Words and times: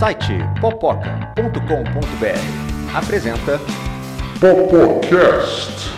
site 0.00 0.38
popoca.com.br 0.62 1.52
apresenta 2.96 3.58
Popocast. 4.40 5.90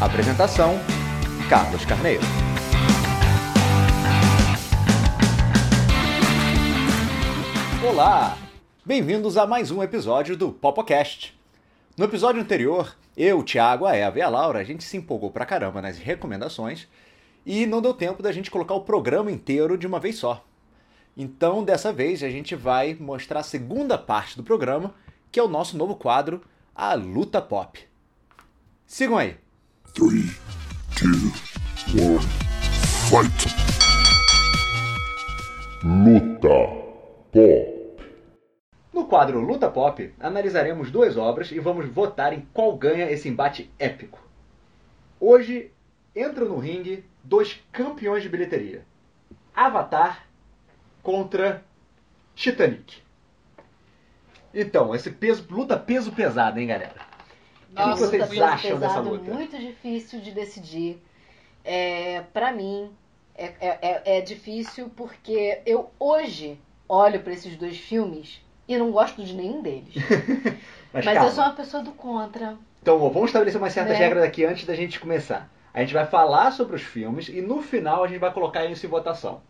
Apresentação 0.00 0.80
Carlos 1.50 1.84
Carneiro. 1.84 2.22
Olá! 7.86 8.38
Bem-vindos 8.86 9.36
a 9.36 9.46
mais 9.46 9.70
um 9.70 9.82
episódio 9.82 10.34
do 10.34 10.50
Popocast. 10.50 11.38
No 11.98 12.06
episódio 12.06 12.40
anterior, 12.40 12.96
eu, 13.14 13.40
o 13.40 13.44
Thiago, 13.44 13.84
a 13.84 13.94
Eva 13.94 14.18
e 14.18 14.22
a 14.22 14.30
Laura, 14.30 14.60
a 14.60 14.64
gente 14.64 14.82
se 14.82 14.96
empolgou 14.96 15.30
pra 15.30 15.44
caramba 15.44 15.82
nas 15.82 15.98
recomendações 15.98 16.88
e 17.44 17.66
não 17.66 17.82
deu 17.82 17.92
tempo 17.92 18.22
da 18.22 18.32
gente 18.32 18.50
colocar 18.50 18.72
o 18.72 18.80
programa 18.80 19.30
inteiro 19.30 19.76
de 19.76 19.86
uma 19.86 20.00
vez 20.00 20.16
só. 20.16 20.42
Então, 21.16 21.64
dessa 21.64 21.92
vez, 21.92 22.22
a 22.22 22.30
gente 22.30 22.54
vai 22.54 22.94
mostrar 22.94 23.40
a 23.40 23.44
segunda 23.44 23.98
parte 23.98 24.36
do 24.36 24.44
programa, 24.44 24.94
que 25.30 25.40
é 25.40 25.42
o 25.42 25.48
nosso 25.48 25.76
novo 25.76 25.96
quadro, 25.96 26.42
a 26.74 26.94
Luta 26.94 27.42
Pop. 27.42 27.78
Sigam 28.86 29.18
aí! 29.18 29.36
3, 29.94 30.40
2, 31.00 31.22
1, 31.94 32.20
fight! 33.10 33.60
Luta 35.82 36.48
Pop. 37.32 37.80
No 38.92 39.06
quadro 39.06 39.40
Luta 39.40 39.68
Pop, 39.68 40.14
analisaremos 40.20 40.90
duas 40.90 41.16
obras 41.16 41.50
e 41.50 41.58
vamos 41.58 41.88
votar 41.88 42.32
em 42.32 42.46
qual 42.52 42.76
ganha 42.76 43.10
esse 43.10 43.28
embate 43.28 43.70
épico. 43.78 44.20
Hoje 45.18 45.72
entram 46.14 46.48
no 46.48 46.58
ringue 46.58 47.04
dois 47.22 47.62
campeões 47.72 48.22
de 48.22 48.28
bilheteria: 48.28 48.84
Avatar 49.54 50.29
contra 51.02 51.62
Titanic. 52.34 52.98
Então, 54.52 54.94
esse 54.94 55.10
peso, 55.10 55.46
luta 55.50 55.76
peso 55.76 56.10
pesado, 56.12 56.58
hein, 56.58 56.66
galera? 56.66 56.94
Nossa, 57.72 58.06
o 58.06 58.10
que 58.10 58.18
vocês 58.18 58.40
acham 58.42 58.70
pesado, 58.72 58.80
dessa 58.80 59.00
luta? 59.00 59.32
Muito 59.32 59.56
difícil 59.58 60.20
de 60.20 60.32
decidir. 60.32 61.00
É, 61.64 62.22
para 62.32 62.50
mim, 62.52 62.90
é, 63.36 63.44
é, 63.60 63.78
é- 63.82 64.18
é 64.18 64.20
difícil 64.20 64.90
porque 64.96 65.60
eu 65.64 65.90
hoje 66.00 66.58
olho 66.88 67.20
pra 67.20 67.32
esses 67.32 67.56
dois 67.56 67.76
filmes 67.78 68.40
e 68.66 68.76
não 68.76 68.90
gosto 68.90 69.22
de 69.22 69.34
nenhum 69.34 69.62
deles. 69.62 69.94
Mas, 70.92 71.04
Mas 71.04 71.22
eu 71.22 71.30
sou 71.30 71.44
uma 71.44 71.52
pessoa 71.52 71.82
do 71.84 71.92
contra. 71.92 72.56
Então, 72.82 72.98
vamos 72.98 73.26
estabelecer 73.28 73.60
umas 73.60 73.72
certas 73.72 73.92
Né? 73.96 74.04
regras 74.04 74.24
aqui 74.24 74.44
antes 74.44 74.64
da 74.66 74.74
gente 74.74 74.98
começar. 74.98 75.48
A 75.72 75.80
gente 75.80 75.94
vai 75.94 76.06
falar 76.06 76.50
sobre 76.50 76.74
os 76.74 76.82
filmes 76.82 77.28
e 77.28 77.40
no 77.40 77.62
final 77.62 78.02
a 78.02 78.08
gente 78.08 78.18
vai 78.18 78.32
colocar 78.32 78.64
isso 78.64 78.84
em 78.84 78.88
votação. 78.88 79.40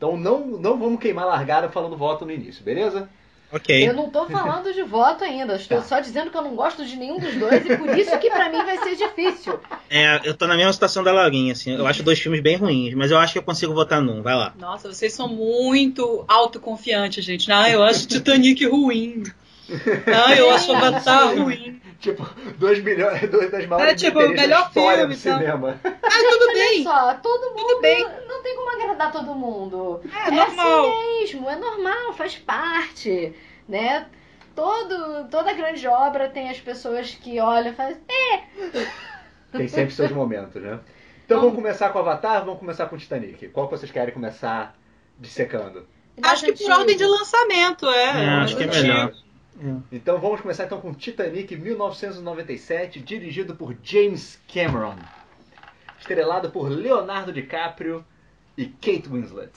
Então 0.00 0.16
não, 0.16 0.46
não 0.46 0.78
vamos 0.78 0.98
queimar 0.98 1.24
a 1.26 1.28
largada 1.28 1.68
falando 1.68 1.94
voto 1.94 2.24
no 2.24 2.32
início, 2.32 2.64
beleza? 2.64 3.06
Ok. 3.52 3.86
Eu 3.86 3.92
não 3.92 4.08
tô 4.08 4.24
falando 4.24 4.72
de 4.72 4.82
voto 4.82 5.22
ainda. 5.24 5.56
Estou 5.56 5.76
Tá. 5.76 5.84
só 5.84 6.00
dizendo 6.00 6.30
que 6.30 6.36
eu 6.38 6.40
não 6.40 6.54
gosto 6.56 6.86
de 6.86 6.96
nenhum 6.96 7.18
dos 7.18 7.34
dois 7.34 7.66
e 7.66 7.76
por 7.76 7.98
isso 7.98 8.18
que 8.18 8.30
pra 8.30 8.48
mim 8.48 8.64
vai 8.64 8.78
ser 8.78 8.96
difícil. 8.96 9.60
É, 9.90 10.20
eu 10.24 10.34
tô 10.34 10.46
na 10.46 10.56
mesma 10.56 10.72
situação 10.72 11.04
da 11.04 11.12
Laurinha, 11.12 11.52
assim. 11.52 11.76
Eu 11.76 11.86
acho 11.86 12.02
dois 12.02 12.18
filmes 12.18 12.40
bem 12.40 12.56
ruins, 12.56 12.94
mas 12.94 13.10
eu 13.10 13.18
acho 13.18 13.34
que 13.34 13.38
eu 13.40 13.42
consigo 13.42 13.74
votar 13.74 14.00
num. 14.00 14.22
Vai 14.22 14.36
lá. 14.36 14.54
Nossa, 14.58 14.90
vocês 14.90 15.12
são 15.12 15.28
muito 15.28 16.24
autoconfiantes, 16.28 17.22
gente. 17.22 17.52
Ah, 17.52 17.68
eu 17.68 17.82
acho 17.82 18.06
Titanic 18.08 18.64
ruim. 18.66 19.24
Ah, 20.06 20.34
eu 20.34 20.50
acho 20.50 20.72
Avatar 20.72 21.36
ruim. 21.36 21.78
Tipo, 22.00 22.26
dois 22.56 22.82
milhões, 22.82 23.28
dois 23.30 23.50
das 23.50 23.66
maiores 23.66 23.92
É, 23.92 23.94
tipo, 24.06 24.18
bilheterias 24.20 24.42
melhor 24.48 24.72
filme, 24.72 24.96
do 25.06 25.12
então. 25.12 25.38
cinema. 25.38 25.80
Ah, 25.84 25.90
tudo 25.90 26.44
Olha 26.48 26.54
bem. 26.54 26.82
só, 26.82 27.14
todo 27.14 27.50
mundo 27.50 27.66
Tudo 27.68 27.80
bem. 27.82 28.06
não 28.26 28.42
tem 28.42 28.56
como 28.56 28.70
agradar 29.00 29.12
todo 29.12 29.34
mundo. 29.34 30.00
É 30.04 30.30
normal. 30.30 30.90
assim 30.90 31.20
mesmo, 31.20 31.48
é 31.48 31.56
normal, 31.56 32.12
faz 32.12 32.36
parte, 32.36 33.34
né? 33.66 34.06
Todo, 34.54 35.28
toda 35.30 35.54
grande 35.54 35.86
obra 35.86 36.28
tem 36.28 36.50
as 36.50 36.60
pessoas 36.60 37.14
que 37.14 37.40
olham 37.40 37.72
e 37.72 37.74
fazem. 37.74 38.00
Tem 39.52 39.68
sempre 39.68 39.94
seus 39.94 40.10
momentos, 40.10 40.60
né? 40.60 40.78
Então 41.24 41.40
vamos 41.40 41.54
começar 41.54 41.90
com 41.90 41.98
Avatar, 41.98 42.44
vamos 42.44 42.60
começar 42.60 42.86
com 42.86 42.96
Titanic. 42.96 43.48
Qual 43.48 43.68
que 43.68 43.78
vocês 43.78 43.90
querem 43.90 44.12
começar 44.12 44.76
dissecando? 45.18 45.86
Acho 46.22 46.44
que 46.44 46.52
por 46.52 46.70
ordem 46.72 46.96
de 46.96 47.06
lançamento, 47.06 47.88
é. 47.88 48.24
É, 48.24 48.28
acho 48.28 48.56
que 48.56 48.64
é 48.64 48.66
melhor. 48.66 49.12
Então 49.92 50.18
vamos 50.18 50.40
começar 50.40 50.64
então 50.64 50.80
com 50.80 50.92
Titanic 50.92 51.54
1997, 51.54 53.00
dirigido 53.00 53.54
por 53.54 53.76
James 53.82 54.40
Cameron. 54.52 54.96
Estrelado 55.98 56.50
por 56.50 56.68
Leonardo 56.68 57.32
DiCaprio 57.32 58.04
e 58.56 58.66
Kate 58.66 59.08
Winslet. 59.08 59.52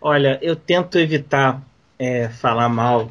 Olha, 0.00 0.38
eu 0.42 0.56
tento 0.56 0.98
evitar 0.98 1.62
é, 1.98 2.28
falar 2.28 2.68
mal 2.68 3.10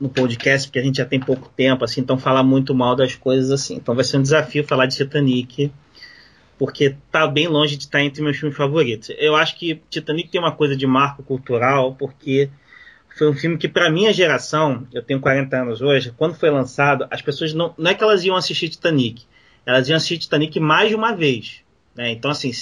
no 0.00 0.08
podcast, 0.08 0.68
porque 0.68 0.78
a 0.78 0.82
gente 0.82 0.98
já 0.98 1.04
tem 1.04 1.18
pouco 1.18 1.48
tempo, 1.56 1.84
assim, 1.84 2.00
então 2.00 2.16
falar 2.16 2.42
muito 2.42 2.74
mal 2.74 2.94
das 2.94 3.16
coisas 3.16 3.50
assim. 3.50 3.74
Então 3.74 3.94
vai 3.94 4.04
ser 4.04 4.18
um 4.18 4.22
desafio 4.22 4.62
falar 4.64 4.86
de 4.86 4.96
Titanic, 4.96 5.72
porque 6.56 6.96
tá 7.10 7.26
bem 7.26 7.48
longe 7.48 7.76
de 7.76 7.84
estar 7.84 8.02
entre 8.02 8.22
meus 8.22 8.36
filmes 8.36 8.56
favoritos. 8.56 9.10
Eu 9.18 9.34
acho 9.34 9.56
que 9.58 9.82
Titanic 9.90 10.30
tem 10.30 10.40
uma 10.40 10.52
coisa 10.52 10.76
de 10.76 10.86
marco 10.86 11.22
cultural, 11.22 11.94
porque 11.96 12.48
foi 13.16 13.28
um 13.28 13.34
filme 13.34 13.58
que, 13.58 13.68
pra 13.68 13.90
minha 13.90 14.12
geração, 14.12 14.86
eu 14.92 15.02
tenho 15.02 15.20
40 15.20 15.56
anos 15.56 15.82
hoje, 15.82 16.12
quando 16.16 16.34
foi 16.34 16.50
lançado, 16.50 17.06
as 17.10 17.20
pessoas 17.20 17.52
não, 17.52 17.74
não 17.76 17.90
é 17.90 17.94
que 17.94 18.02
elas 18.04 18.24
iam 18.24 18.36
assistir 18.36 18.68
Titanic, 18.68 19.24
elas 19.66 19.88
iam 19.88 19.96
assistir 19.96 20.18
Titanic 20.18 20.60
mais 20.60 20.90
de 20.90 20.94
uma 20.94 21.12
vez. 21.12 21.62
Né? 21.96 22.12
Então, 22.12 22.30
assim, 22.30 22.52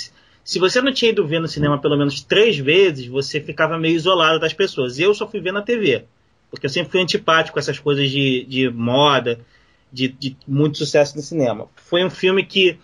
se- 0.47 0.59
você 0.61 0.81
não 0.81 0.93
tinha 0.95 1.11
ido 1.11 1.27
ver 1.27 1.41
no 1.41 1.49
cinema 1.49 1.79
pelo 1.79 1.97
menos 1.99 2.23
três 2.23 2.57
vezes, 2.59 3.07
você 3.09 3.41
ficava 3.41 3.79
meio 3.79 3.97
isolado 3.97 4.41
das 4.41 4.55
pessoas. 4.55 4.99
Eu 4.99 5.15
só 5.15 5.29
fui 5.29 5.41
ver 5.41 5.53
na 5.53 5.63
TV, 5.63 6.05
porque 6.51 6.67
eu 6.67 6.71
sempre 6.71 6.93
fui 6.93 7.03
antipático 7.03 7.55
com 7.55 7.61
essas 7.61 7.79
coisas 7.79 8.11
de, 8.11 8.45
de 8.49 8.71
moda, 8.71 9.41
de, 9.93 10.09
de 10.09 10.37
muito 10.49 10.79
sucesso 10.79 11.17
no 11.17 11.23
cinema. 11.23 11.69
Foi 11.77 12.05
um 12.05 12.11
filme 12.11 12.45
que 12.47 12.79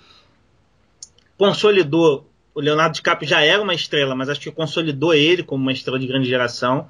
consolidou. 1.38 2.28
O 2.54 2.60
Leonardo 2.60 2.94
DiCaprio 2.94 3.28
já 3.28 3.40
era 3.40 3.62
uma 3.62 3.74
estrela, 3.74 4.14
mas 4.14 4.28
acho 4.28 4.40
que 4.40 4.50
consolidou 4.50 5.14
ele 5.14 5.42
como 5.42 5.62
uma 5.62 5.72
estrela 5.72 5.98
de 5.98 6.06
grande 6.06 6.28
geração. 6.28 6.88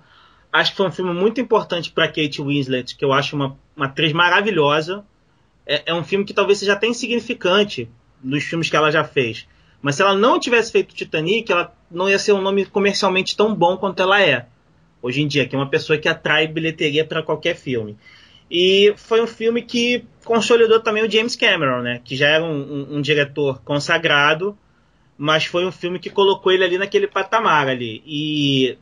Acho 0.53 0.73
que 0.73 0.77
foi 0.77 0.87
um 0.89 0.93
filme 0.93 1.15
muito 1.15 1.41
importante 1.41 1.91
para 1.93 2.09
Kate 2.09 2.43
Winslet, 2.43 2.97
que 2.97 3.05
eu 3.05 3.13
acho 3.13 3.37
uma, 3.37 3.57
uma 3.77 3.87
atriz 3.87 4.13
maravilhosa. 4.13 5.05
É, 5.65 5.85
é 5.87 5.95
um 5.95 6.03
filme 6.03 6.25
que 6.25 6.35
talvez 6.35 6.59
seja 6.59 6.73
até 6.73 6.87
insignificante 6.89 7.89
nos 8.23 8.43
filmes 8.45 8.69
que 8.69 8.77
ela 8.77 8.91
já 8.91 9.05
fez. 9.05 9.47
Mas 9.83 9.97
se 9.97 10.03
ela 10.03 10.15
não 10.15 10.39
tivesse 10.39 10.71
feito 10.73 10.95
Titanic, 10.95 11.51
ela 11.51 11.75
não 11.91 12.09
ia 12.09 12.19
ser 12.19 12.33
um 12.33 12.41
nome 12.41 12.65
comercialmente 12.65 13.37
tão 13.37 13.55
bom 13.55 13.77
quanto 13.77 14.01
ela 14.01 14.23
é 14.23 14.47
hoje 15.03 15.21
em 15.21 15.27
dia, 15.27 15.47
que 15.49 15.57
é 15.57 15.59
uma 15.59 15.69
pessoa 15.69 15.99
que 15.99 16.09
atrai 16.09 16.47
bilheteria 16.47 17.05
para 17.05 17.23
qualquer 17.23 17.57
filme. 17.57 17.97
E 18.49 18.95
foi 18.97 19.21
um 19.21 19.27
filme 19.27 19.63
que 19.63 20.05
consolidou 20.25 20.79
também 20.79 21.05
o 21.05 21.11
James 21.11 21.35
Cameron, 21.35 21.81
né? 21.83 22.01
Que 22.05 22.15
já 22.15 22.29
era 22.29 22.45
um, 22.45 22.61
um- 22.93 22.97
um 22.99 23.01
diretor 23.03 23.61
consagrado, 23.65 24.57
mas 25.19 25.45
foi 25.47 25.67
um 25.67 25.73
filme 25.73 25.99
que 25.99 26.09
colocou 26.11 26.53
ele 26.53 26.63
ali 26.63 26.79
naquele 26.79 27.09
patamar 27.09 27.67
ali. 27.67 28.03
E 28.07 28.79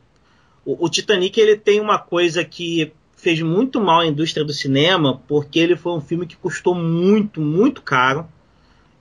o, 0.63 0.85
o 0.85 0.89
Titanic 0.89 1.39
ele 1.39 1.55
tem 1.55 1.79
uma 1.79 1.97
coisa 1.97 2.43
que 2.45 2.91
fez 3.15 3.41
muito 3.41 3.79
mal 3.81 4.01
à 4.01 4.05
indústria 4.05 4.45
do 4.45 4.53
cinema, 4.53 5.21
porque 5.27 5.57
ele 5.59 5.75
foi 5.75 5.93
um 5.93 6.01
filme 6.01 6.27
que 6.27 6.35
custou 6.35 6.75
muito, 6.75 7.39
muito 7.41 7.81
caro. 7.81 8.27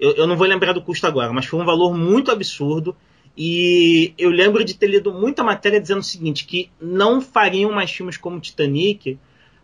Eu, 0.01 0.13
eu 0.13 0.27
não 0.27 0.37
vou 0.37 0.47
lembrar 0.47 0.73
do 0.73 0.81
custo 0.81 1.07
agora, 1.07 1.33
mas 1.33 1.45
foi 1.45 1.61
um 1.61 1.65
valor 1.65 1.95
muito 1.95 2.31
absurdo. 2.31 2.97
E 3.37 4.15
eu 4.19 4.31
lembro 4.31 4.65
de 4.65 4.75
ter 4.75 4.87
lido 4.87 5.13
muita 5.13 5.45
matéria 5.45 5.81
dizendo 5.81 6.01
o 6.01 6.05
seguinte: 6.05 6.47
que 6.47 6.71
não 6.81 7.21
fariam 7.21 7.71
mais 7.71 7.91
filmes 7.91 8.17
como 8.17 8.41
Titanic, 8.41 9.19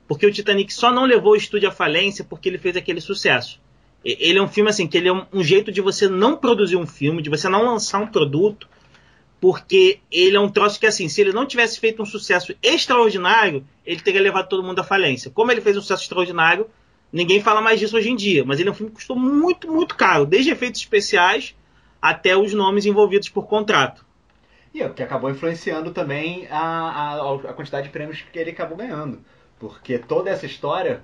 porque 0.07 0.27
o 0.27 0.33
Titanic 0.33 0.73
só 0.73 0.93
não 0.93 1.05
levou 1.05 1.33
o 1.33 1.37
estúdio 1.37 1.69
à 1.69 1.73
falência 1.73 2.25
porque 2.25 2.49
ele 2.49 2.59
fez 2.59 2.77
aquele 2.77 3.01
sucesso. 3.01 3.61
Ele 4.05 4.39
é 4.39 4.43
um 4.43 4.47
filme 4.47 4.71
assim, 4.71 4.87
que 4.87 4.97
ele 4.97 5.09
é 5.09 5.13
um 5.13 5.43
jeito 5.43 5.73
de 5.73 5.81
você 5.81 6.09
não 6.09 6.37
produzir 6.37 6.77
um 6.77 6.87
filme, 6.87 7.23
de 7.23 7.31
você 7.31 7.49
não 7.49 7.65
lançar 7.65 7.99
um 7.99 8.07
produto, 8.07 8.69
porque 9.41 9.99
ele 10.13 10.37
é 10.37 10.41
um 10.41 10.49
troço 10.49 10.79
que 10.79 10.87
assim, 10.87 11.09
se 11.09 11.21
ele 11.21 11.33
não 11.33 11.45
tivesse 11.45 11.81
feito 11.81 12.01
um 12.01 12.07
sucesso 12.07 12.55
extraordinário, 12.63 13.67
ele 13.85 14.01
teria 14.01 14.21
levado 14.21 14.49
todo 14.49 14.63
mundo 14.63 14.79
à 14.79 14.85
falência. 14.85 15.29
Como 15.31 15.51
ele 15.51 15.61
fez 15.61 15.77
um 15.77 15.81
sucesso 15.81 16.05
extraordinário, 16.05 16.69
ninguém 17.13 17.41
fala 17.41 17.61
mais 17.61 17.81
disso 17.81 17.97
hoje 17.97 18.11
em 18.11 18.17
dia, 18.17 18.45
mas 18.45 18.61
ele 18.61 18.69
é 18.69 18.73
um 18.73 18.75
filme 18.75 18.91
que 18.91 18.97
custou 18.97 19.17
muito, 19.17 19.71
muito 19.71 19.95
caro, 19.95 20.27
desde 20.27 20.51
efeitos 20.51 20.81
especiais 20.81 21.55
até 22.01 22.37
os 22.37 22.53
nomes 22.53 22.87
envolvidos 22.87 23.29
por 23.29 23.47
contrato. 23.47 24.05
E 24.73 24.83
é 24.83 24.87
o 24.87 24.93
que 24.93 25.03
acabou 25.03 25.31
influenciando 25.31 25.91
também 25.91 26.47
a, 26.51 26.61
a, 26.61 27.35
a 27.35 27.53
quantidade 27.55 27.87
de 27.87 27.93
prêmios 27.93 28.21
que 28.21 28.39
ele 28.39 28.51
acabou 28.51 28.77
ganhando. 28.77 29.21
Porque 29.59 29.99
toda 29.99 30.31
essa 30.31 30.45
história 30.45 31.03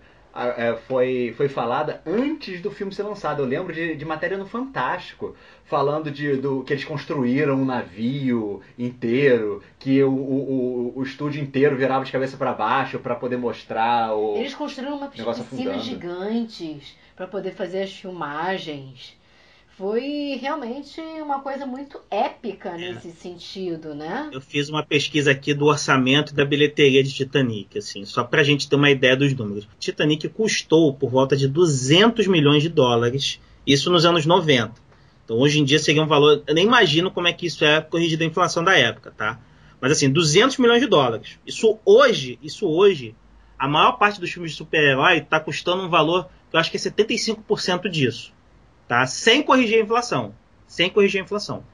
foi, 0.89 1.35
foi 1.37 1.49
falada 1.49 2.01
antes 2.07 2.61
do 2.61 2.71
filme 2.71 2.95
ser 2.95 3.03
lançado. 3.03 3.43
Eu 3.43 3.47
lembro 3.47 3.73
de, 3.73 3.95
de 3.95 4.05
matéria 4.05 4.39
no 4.39 4.47
Fantástico, 4.47 5.37
falando 5.65 6.11
de, 6.11 6.37
do 6.37 6.63
que 6.65 6.73
eles 6.73 6.85
construíram 6.85 7.55
um 7.55 7.65
navio 7.65 8.61
inteiro, 8.79 9.63
que 9.79 10.03
o, 10.03 10.11
o, 10.11 10.93
o, 10.97 11.03
estúdio 11.03 11.43
inteiro 11.43 11.77
virava 11.77 12.05
de 12.05 12.13
cabeça 12.13 12.37
para 12.37 12.53
baixo 12.53 12.99
para 12.99 13.15
poder 13.15 13.37
mostrar 13.37 14.15
o. 14.15 14.37
Eles 14.37 14.55
construíram 14.55 14.97
uma 14.97 15.09
piscina 15.09 15.79
gigantes 15.79 16.97
pra 17.15 17.27
poder 17.27 17.53
fazer 17.53 17.83
as 17.83 17.93
filmagens. 17.93 19.17
Foi 19.77 20.39
realmente 20.41 21.01
uma 21.01 21.41
coisa 21.41 21.65
muito 21.67 22.01
épica 22.11 22.71
É. 22.71 22.93
nesse 22.93 23.11
sentido, 23.13 23.95
né? 23.95 24.31
Eu 24.33 24.41
fiz 24.41 24.69
uma 24.69 24.83
pesquisa 24.85 25.31
aqui 25.31 25.55
do 25.55 25.67
orçamento 25.67 26.35
da 26.35 26.45
bilheteria 26.45 27.03
de 27.03 27.13
Titanic, 27.13 27.79
assim, 27.79 28.05
só 28.05 28.23
pra 28.25 28.43
gente 28.43 28.69
ter 28.69 28.77
uma 28.77 28.91
ideia 28.91 29.17
dos 29.17 29.33
números. 29.35 29.67
Titanic 29.79 30.29
custou 30.29 30.93
por 30.95 31.11
volta 31.11 31.37
de 31.37 31.49
200 31.49 32.27
milhões 32.27 32.63
de 32.63 32.69
dólares, 32.69 33.41
isso 33.67 33.91
nos 33.91 34.05
anos 34.05 34.27
90. 34.27 34.75
Então 35.25 35.39
hoje 35.39 35.61
em 35.61 35.65
dia 35.65 35.79
seria 35.79 36.03
um 36.03 36.07
valor, 36.07 36.43
eu 36.47 36.55
nem 36.55 36.67
imagino 36.67 37.11
como 37.11 37.29
é 37.29 37.33
que 37.33 37.47
isso 37.47 37.65
é 37.65 37.81
corrigido 37.81 38.23
a 38.23 38.27
inflação 38.27 38.63
da 38.63 38.77
época, 38.77 39.11
tá? 39.17 39.41
Mas 39.81 39.93
assim, 39.93 40.11
200 40.11 40.59
milhões 40.59 40.81
de 40.81 40.87
dólares. 40.87 41.39
Isso 41.47 41.79
hoje, 41.85 42.39
isso 42.43 42.69
hoje, 42.69 43.15
a 43.59 43.67
maior 43.67 43.93
parte 43.93 44.21
dos 44.21 44.31
filmes 44.31 44.53
de 44.53 44.59
super-herói 44.59 45.21
tá 45.23 45.41
custando 45.41 45.83
um 45.85 45.89
valor 45.89 46.29
que 46.51 46.57
eu 46.57 46.61
acho 46.61 46.71
que 46.71 46.77
é 46.77 46.81
75% 46.81 47.89
disso, 47.89 48.33
tá? 48.93 49.07
Sem 49.07 49.43
corrigir 49.43 49.79
a 49.79 49.83
inflação, 49.83 50.35
sem 50.67 50.91
corrigir 50.91 51.23
a 51.23 51.25
inflação. 51.25 51.65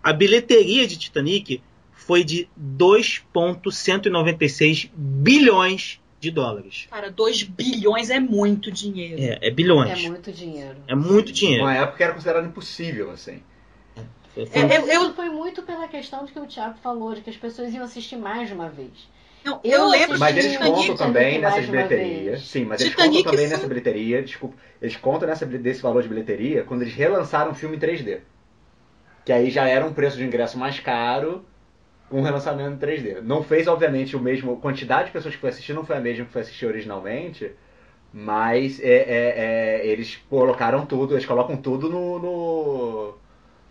A 0.00 0.12
bilheteria 0.12 0.86
de 0.86 0.96
Titanic 0.96 1.60
foi 1.90 2.22
de 2.22 2.48
2,196 2.56 4.88
bilhões 4.94 6.00
de 6.20 6.30
dólares. 6.30 6.86
Cara, 6.88 7.10
2 7.10 7.42
bilhões 7.42 8.10
é 8.10 8.20
muito 8.20 8.70
dinheiro. 8.70 9.20
É, 9.20 9.38
é 9.42 9.48
É 9.48 9.50
bilhões. 9.50 10.06
muito 10.06 10.30
dinheiro. 10.32 10.76
É 10.86 10.94
muito 10.94 11.32
dinheiro. 11.32 11.64
Uma 11.64 11.74
época 11.74 12.04
era 12.04 12.12
considerado 12.12 12.46
impossível, 12.46 13.10
assim. 13.10 13.42
Foi- 14.34 14.46
foi- 14.46 14.60
É, 14.62 14.78
eu- 14.78 14.86
eu- 14.86 15.14
foi 15.14 15.28
muito 15.30 15.62
pela 15.62 15.88
questão 15.88 16.24
de 16.24 16.30
que 16.32 16.38
o 16.38 16.46
Thiago 16.46 16.78
falou, 16.80 17.12
de 17.14 17.22
que 17.22 17.30
as 17.30 17.36
pessoas 17.36 17.74
iam 17.74 17.82
assistir 17.82 18.14
mais 18.16 18.46
de 18.46 18.54
uma 18.54 18.68
vez. 18.68 18.92
Não, 19.44 19.60
Eu 19.64 19.70
eu 19.72 19.88
lembro 19.88 20.18
Mas 20.18 20.36
eles 20.36 20.52
Titanic, 20.52 20.58
contam 20.58 20.96
também 20.96 21.38
nessas 21.38 21.66
bilheterias. 21.66 22.42
Sim, 22.48 22.64
mas 22.64 22.80
eles 22.80 22.92
Titanic 22.92 23.22
contam 23.22 23.22
também 23.24 23.48
foi- 23.48 23.48
nessa 23.48 23.66
bilheteria, 23.66 24.22
desculpa. 24.22 24.56
Eles 24.80 24.96
contam 24.96 25.28
nessa, 25.28 25.46
desse 25.46 25.82
valor 25.82 26.02
de 26.02 26.08
bilheteria 26.08 26.64
quando 26.64 26.82
eles 26.82 26.94
relançaram 26.94 27.52
o 27.52 27.54
filme 27.54 27.76
em 27.76 27.78
3D. 27.80 28.20
Que 29.24 29.32
aí 29.32 29.50
já 29.50 29.68
era 29.68 29.84
um 29.86 29.92
preço 29.92 30.16
de 30.16 30.24
ingresso 30.24 30.58
mais 30.58 30.80
caro 30.80 31.44
com 32.08 32.20
o 32.20 32.24
relançamento 32.24 32.70
em 32.74 32.78
3D. 32.78 33.20
Não 33.22 33.42
fez, 33.42 33.68
obviamente, 33.68 34.16
o 34.16 34.20
mesmo. 34.20 34.54
A 34.54 34.56
quantidade 34.56 35.06
de 35.08 35.12
pessoas 35.12 35.34
que 35.34 35.40
foi 35.40 35.50
assistir 35.50 35.74
não 35.74 35.84
foi 35.84 35.96
a 35.96 36.00
mesma 36.00 36.24
que 36.26 36.32
foi 36.32 36.42
assistir 36.42 36.66
originalmente. 36.66 37.52
Mas 38.12 38.80
é, 38.80 38.86
é, 38.88 39.80
é, 39.82 39.86
eles 39.86 40.16
colocaram 40.30 40.86
tudo, 40.86 41.14
eles 41.14 41.26
colocam 41.26 41.56
tudo 41.56 41.88
no. 41.90 42.18
no, 42.18 43.14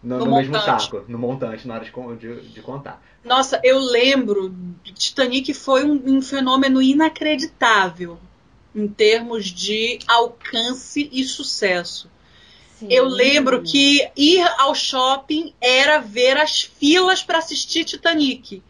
no- 0.03 0.19
No 0.19 0.25
no 0.25 0.35
mesmo 0.38 0.53
saco, 0.59 1.03
no 1.07 1.17
montante, 1.17 1.67
na 1.67 1.75
hora 1.75 1.85
de, 1.85 1.91
de, 2.19 2.47
de 2.49 2.61
contar. 2.61 3.01
Nossa, 3.23 3.59
eu 3.63 3.79
lembro, 3.79 4.55
Titanic 4.94 5.53
foi 5.53 5.83
um, 5.83 6.01
um 6.17 6.21
fenômeno 6.21 6.81
inacreditável 6.81 8.17
em 8.75 8.88
termos 8.88 9.45
de 9.45 9.99
alcance 10.07 11.09
e 11.11 11.23
sucesso. 11.23 12.09
Sim. 12.79 12.88
Eu 12.91 13.05
lembro 13.05 13.63
que 13.63 14.07
ir 14.15 14.41
ao 14.59 14.75
shopping 14.75 15.53
era 15.59 15.97
ver 15.99 16.38
as 16.38 16.61
filas 16.61 17.23
para 17.23 17.39
assistir 17.39 17.83
Titanic. 17.85 18.61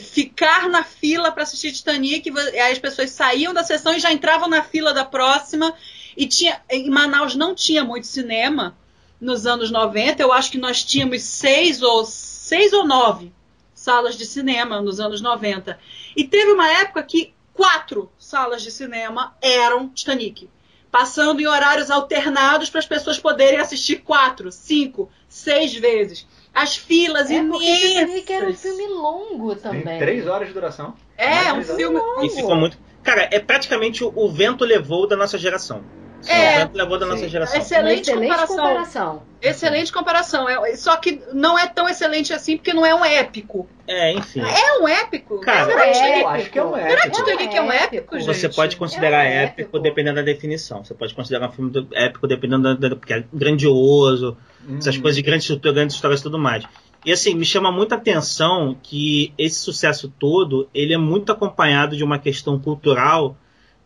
Ficar 0.00 0.68
na 0.70 0.82
fila 0.84 1.30
para 1.32 1.42
assistir 1.42 1.72
Titanic, 1.72 2.30
aí 2.38 2.72
as 2.72 2.78
pessoas 2.78 3.10
saíam 3.10 3.52
da 3.52 3.62
sessão 3.62 3.92
e 3.94 4.00
já 4.00 4.10
entravam 4.12 4.48
na 4.48 4.62
fila 4.62 4.94
da 4.94 5.04
próxima. 5.04 5.74
E 6.16 6.26
tinha, 6.26 6.62
em 6.70 6.88
Manaus 6.88 7.34
não 7.34 7.54
tinha 7.54 7.84
muito 7.84 8.06
cinema 8.06 8.74
nos 9.22 9.46
anos 9.46 9.70
90. 9.70 10.22
Eu 10.22 10.32
acho 10.32 10.50
que 10.50 10.58
nós 10.58 10.84
tínhamos 10.84 11.22
seis 11.22 11.80
ou 11.80 12.04
seis 12.04 12.72
ou 12.72 12.84
nove 12.86 13.32
salas 13.72 14.16
de 14.16 14.26
cinema 14.26 14.82
nos 14.82 15.00
anos 15.00 15.20
90. 15.20 15.78
E 16.16 16.24
teve 16.24 16.52
uma 16.52 16.68
época 16.68 17.02
que 17.02 17.32
quatro 17.54 18.10
salas 18.18 18.62
de 18.62 18.70
cinema 18.70 19.34
eram 19.40 19.88
Titanic 19.88 20.48
passando 20.90 21.40
em 21.40 21.46
horários 21.46 21.90
alternados 21.90 22.68
para 22.68 22.80
as 22.80 22.86
pessoas 22.86 23.18
poderem 23.18 23.58
assistir 23.58 24.02
quatro, 24.02 24.52
cinco, 24.52 25.10
seis 25.26 25.74
vezes. 25.74 26.26
As 26.52 26.76
filas 26.76 27.30
É 27.30 27.42
porque 27.42 27.64
Titanic 27.64 28.30
era 28.30 28.44
um 28.44 28.48
imensas. 28.50 28.62
filme 28.76 28.86
longo 28.92 29.56
Tem 29.56 29.80
também. 29.80 29.98
três 29.98 30.26
horas 30.26 30.48
de 30.48 30.52
duração. 30.54 30.94
É, 31.16 31.50
um 31.54 31.62
filme. 31.64 31.98
E 32.22 32.28
ficou 32.28 32.56
muito. 32.56 32.76
Cara, 33.02 33.26
é 33.32 33.40
praticamente 33.40 34.04
o, 34.04 34.12
o 34.14 34.30
vento 34.30 34.66
levou 34.66 35.06
da 35.08 35.16
nossa 35.16 35.38
geração. 35.38 35.82
É. 36.28 36.56
o 36.56 36.58
vento 36.60 36.76
levou 36.76 36.98
da 36.98 37.06
nossa 37.06 37.28
geração. 37.28 37.60
Excelente, 37.60 38.02
excelente 38.02 38.28
comparação. 38.30 38.56
comparação. 38.56 39.22
Excelente 39.42 39.92
comparação. 39.92 40.48
É, 40.48 40.76
só 40.76 40.96
que 40.96 41.20
não 41.32 41.58
é 41.58 41.66
tão 41.66 41.88
excelente 41.88 42.32
assim 42.32 42.56
porque 42.56 42.72
não 42.72 42.86
é 42.86 42.94
um 42.94 43.04
épico. 43.04 43.68
É, 43.88 44.12
enfim. 44.12 44.40
É 44.40 44.80
um 44.80 44.86
épico? 44.86 45.40
Cara, 45.40 45.64
Será 45.66 45.82
que 45.82 46.20
Eu 46.20 46.28
acho 46.28 46.50
que 46.50 46.58
é 46.58 46.64
um 46.64 46.74
Será 46.74 46.88
épico. 46.92 47.10
que 47.10 47.10
Titanic 47.32 47.56
é 47.56 47.62
um 47.62 47.72
épico, 47.72 48.18
gente? 48.18 48.26
Você 48.26 48.48
pode 48.48 48.76
considerar 48.76 49.24
É 49.24 49.28
um 49.28 49.42
épico, 49.44 49.60
épico. 49.62 49.78
dependendo 49.80 50.16
da 50.16 50.22
definição. 50.22 50.84
Você 50.84 50.94
pode 50.94 51.14
considerar 51.14 51.48
um 51.48 51.52
filme 51.52 51.70
do- 51.70 51.88
épico 51.92 52.26
dependendo 52.28 52.74
da, 52.76 52.90
porque 52.96 53.12
é 53.14 53.24
grandioso, 53.32 54.36
essas 54.78 54.96
Hum. 54.96 55.02
coisas 55.02 55.16
de 55.16 55.22
grande 55.22 55.42
estrutura, 55.42 55.74
grandes 55.74 55.96
histórias 55.96 56.20
e 56.20 56.22
tudo 56.22 56.38
mais. 56.38 56.64
E 57.04 57.10
assim, 57.10 57.34
me 57.34 57.44
chama 57.44 57.72
muita 57.72 57.96
atenção 57.96 58.76
que 58.80 59.32
esse 59.36 59.58
sucesso 59.58 60.12
todo, 60.20 60.68
ele 60.72 60.94
é 60.94 60.98
muito 60.98 61.32
acompanhado 61.32 61.96
de 61.96 62.04
uma 62.04 62.16
questão 62.18 62.58
cultural 62.60 63.36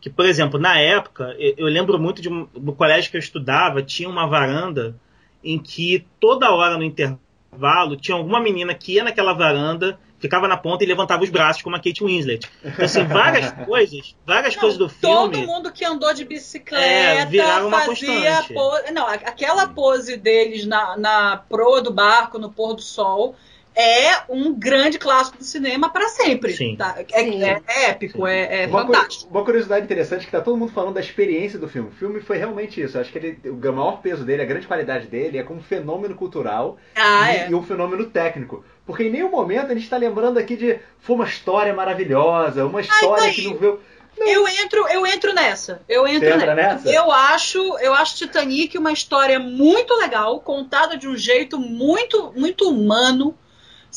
que, 0.09 0.15
por 0.15 0.25
exemplo, 0.25 0.59
na 0.59 0.79
época, 0.79 1.35
eu, 1.37 1.67
lembro 1.67 1.99
muito 1.99 2.21
de 2.21 2.29
um, 2.29 2.47
no 2.53 2.73
colégio 2.73 3.11
que 3.11 3.17
eu 3.17 3.19
estudava, 3.19 3.81
tinha 3.81 4.09
uma 4.09 4.27
varanda 4.27 4.95
em 5.43 5.59
que 5.59 6.05
toda 6.19 6.51
hora 6.51 6.77
no 6.77 6.83
intervalo 6.83 7.97
tinha 7.97 8.15
alguma 8.15 8.39
menina 8.39 8.73
que 8.73 8.93
ia 8.93 9.03
naquela 9.03 9.33
varanda, 9.33 9.99
ficava 10.19 10.47
na 10.47 10.57
ponta 10.57 10.83
e 10.83 10.87
levantava 10.87 11.23
os 11.23 11.29
braços, 11.29 11.61
como 11.61 11.75
a 11.75 11.79
Kate 11.79 12.03
Winslet. 12.03 12.49
Então, 12.63 12.85
assim, 12.85 13.03
várias 13.03 13.51
coisas, 13.65 14.15
várias 14.25 14.55
Não, 14.55 14.61
coisas 14.61 14.77
do 14.77 14.89
Todo 14.89 15.33
filme. 15.33 15.45
mundo 15.45 15.71
que 15.71 15.85
andou 15.85 16.13
de 16.13 16.23
É, 16.23 16.25
bicicleta 16.25 17.25
viraram 17.27 17.67
uma 17.67 17.81
fazia 17.81 18.43
pose. 18.53 18.91
Não, 18.91 19.07
aquela 19.07 19.67
pose 19.67 20.17
deles 20.17 20.65
na, 20.65 20.97
na 20.97 21.37
proa 21.37 21.81
do 21.81 21.91
barco, 21.91 22.39
no 22.39 22.51
pôr 22.51 22.73
do 22.73 22.81
sol, 22.81 23.35
é 23.79 24.23
um 24.29 24.53
grande 24.53 24.97
clássico 24.97 25.37
do 25.37 25.43
cinema 25.43 25.89
para 25.89 26.07
sempre. 26.09 26.53
Sim. 26.53 26.75
tá? 26.75 26.95
É, 27.11 27.23
Sim. 27.23 27.43
é- 27.43 27.61
é 27.67 27.89
épico, 27.91 28.25
Sim. 28.25 28.31
é, 28.31 28.63
é 28.63 28.67
Uma, 28.67 28.85
cu- 28.85 28.93
fantástico. 28.93 29.29
uma 29.31 29.45
curiosidade 29.45 29.85
interessante 29.85 30.23
é 30.23 30.25
que 30.25 30.31
tá 30.31 30.41
todo 30.41 30.57
mundo 30.57 30.71
falando 30.71 30.95
da 30.95 30.99
experiência 30.99 31.59
do 31.59 31.69
filme. 31.69 31.89
O 31.89 31.91
filme 31.91 32.19
foi 32.19 32.37
realmente 32.37 32.81
isso. 32.81 32.97
Eu 32.97 33.01
acho 33.01 33.11
que 33.11 33.17
ele, 33.19 33.39
o 33.45 33.55
maior 33.73 34.01
peso 34.01 34.23
dele, 34.25 34.41
a 34.41 34.45
grande 34.45 34.65
qualidade 34.67 35.07
dele 35.07 35.37
é 35.37 35.43
como 35.43 35.61
fenômeno 35.61 36.15
cultural 36.15 36.77
Ah, 36.95 37.31
e, 37.31 37.37
é. 37.37 37.49
e 37.51 37.55
um 37.55 37.61
fenômeno 37.61 38.05
técnico. 38.07 38.65
Porque 38.85 39.03
em 39.03 39.11
nenhum 39.11 39.29
momento 39.29 39.67
a 39.67 39.73
gente 39.75 39.83
está 39.83 39.97
lembrando 39.97 40.39
aqui 40.39 40.55
de 40.55 40.79
foi 40.99 41.15
uma 41.15 41.25
história 41.25 41.73
maravilhosa, 41.73 42.65
uma 42.65 42.81
história 42.81 43.25
aí. 43.25 43.33
que 43.33 43.43
não 43.43 43.57
viu. 43.57 43.79
Eu 44.19 44.47
entro, 44.47 44.87
eu 44.87 45.05
entro 45.05 45.31
nessa. 45.31 45.79
Eu 45.87 46.07
entro 46.07 46.27
nessa. 46.37 46.55
nessa? 46.55 46.89
Eu 46.89 47.11
acho, 47.11 47.59
eu 47.79 47.93
acho 47.93 48.15
Titanic 48.17 48.75
uma 48.75 48.91
história 48.91 49.37
muito 49.39 49.93
legal, 49.95 50.39
contada 50.39 50.97
de 50.97 51.07
um 51.07 51.15
jeito 51.15 51.59
muito, 51.59 52.33
muito 52.35 52.67
humano, 52.67 53.37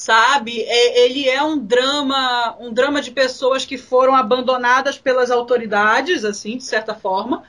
sabe? 0.00 0.62
É- 0.62 1.04
ele 1.04 1.28
é 1.28 1.42
um 1.42 1.58
drama, 1.58 2.56
um 2.58 2.72
drama 2.72 3.02
de 3.02 3.10
pessoas 3.10 3.66
que 3.66 3.76
foram 3.76 4.14
abandonadas 4.14 4.96
pelas 4.96 5.30
autoridades, 5.30 6.24
assim, 6.24 6.56
de 6.56 6.64
certa 6.64 6.94
forma. 6.94 7.42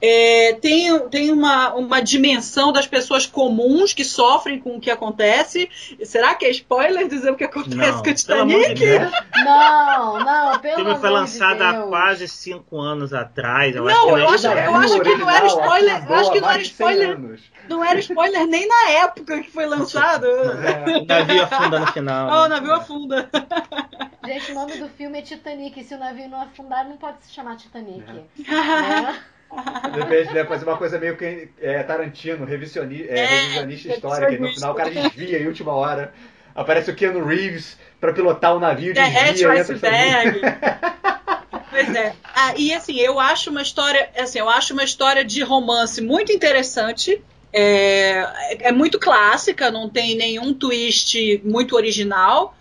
É, 0.00 0.52
tem 0.60 1.08
tem 1.08 1.30
uma, 1.30 1.72
uma 1.74 2.00
dimensão 2.02 2.70
das 2.70 2.86
pessoas 2.86 3.24
comuns 3.24 3.94
que 3.94 4.04
sofrem 4.04 4.58
com 4.58 4.76
o 4.76 4.80
que 4.80 4.90
acontece. 4.90 5.70
Será 6.04 6.34
que 6.34 6.44
é 6.44 6.50
spoiler 6.50 7.08
dizer 7.08 7.30
o 7.30 7.36
que 7.36 7.44
acontece 7.44 7.76
Não, 7.76 8.02
com 8.02 8.10
o 8.10 8.14
de 8.14 8.14
Titanic? 8.14 8.74
Deus. 8.74 9.10
Não, 9.42 10.18
não, 10.24 10.52
O 10.52 10.58
pelo 10.58 10.74
filme 10.76 10.90
amor 10.90 11.00
foi 11.00 11.10
lançado 11.10 11.56
de 11.56 11.62
há 11.62 11.82
quase 11.82 12.28
cinco 12.28 12.78
anos 12.78 13.14
atrás. 13.14 13.74
Eu 13.74 13.84
Não, 13.84 13.90
acho 13.90 14.00
que 14.02 14.10
eu 14.10 14.16
acho- 14.28 14.46
eu 14.46 14.74
acho 14.76 15.00
que 15.00 15.14
não 15.16 15.30
era 15.30 15.46
spoiler, 15.46 16.04
eu 16.10 16.14
acho 16.14 16.32
que 16.32 16.40
não 16.40 16.50
era 16.50 16.62
spoiler. 16.62 17.18
Não 17.68 17.84
era 17.84 17.98
spoiler 17.98 18.46
nem 18.46 18.68
na 18.68 18.90
época 18.90 19.40
que 19.42 19.50
foi 19.50 19.66
lançado. 19.66 20.26
O 20.26 21.04
navio 21.06 21.42
afunda 21.42 21.78
no 21.80 21.86
final. 21.88 22.30
Ah, 22.30 22.40
o 22.44 22.48
né? 22.48 22.48
navio 22.56 22.72
afunda. 22.74 23.30
Gente, 24.24 24.52
o 24.52 24.54
nome 24.54 24.76
do 24.76 24.88
filme 24.90 25.18
é 25.18 25.22
Titanic. 25.22 25.82
Se 25.84 25.94
o 25.94 25.98
navio 25.98 26.28
não 26.28 26.42
afundar, 26.42 26.84
não 26.86 26.96
pode 26.96 27.24
se 27.24 27.32
chamar 27.32 27.56
Titanic. 27.56 28.04
É. 28.10 28.16
Né? 28.46 29.20
De 29.92 30.00
repente, 30.00 30.34
né, 30.34 30.44
fazer 30.44 30.64
uma 30.64 30.76
coisa 30.76 30.98
meio 30.98 31.16
que 31.16 31.48
é, 31.60 31.82
Tarantino, 31.82 32.44
revisioni, 32.44 33.06
é, 33.08 33.18
É, 33.18 33.26
revisionista 33.26 33.88
histórica, 33.88 34.32
e 34.32 34.38
no 34.38 34.52
final 34.52 34.72
o 34.72 34.74
cara 34.74 34.90
desvia 34.90 35.38
em 35.38 35.46
última 35.46 35.72
hora. 35.72 36.12
Aparece 36.54 36.90
o 36.90 36.94
Keanu 36.94 37.24
Reeves 37.24 37.78
pra 38.00 38.12
pilotar 38.12 38.56
o 38.56 38.60
navio, 38.60 38.94
Derrete 38.94 39.32
desvia 39.32 39.48
o 39.48 39.52
iceberg. 39.52 40.40
Pois 41.68 41.94
é. 41.94 42.14
Ah, 42.34 42.54
e 42.56 42.72
assim, 42.72 42.98
eu 42.98 43.20
acho 43.20 43.50
uma 43.50 43.60
história, 43.60 44.08
assim, 44.16 44.38
eu 44.38 44.48
acho 44.48 44.72
uma 44.72 44.82
história 44.84 45.22
de 45.22 45.42
romance 45.42 46.00
muito 46.00 46.32
interessante. 46.32 47.22
É, 47.52 48.68
é 48.68 48.72
muito 48.72 48.98
clássica, 48.98 49.70
não 49.70 49.88
tem 49.88 50.16
nenhum 50.16 50.54
twist 50.54 51.40
muito 51.44 51.76
original. 51.76 52.56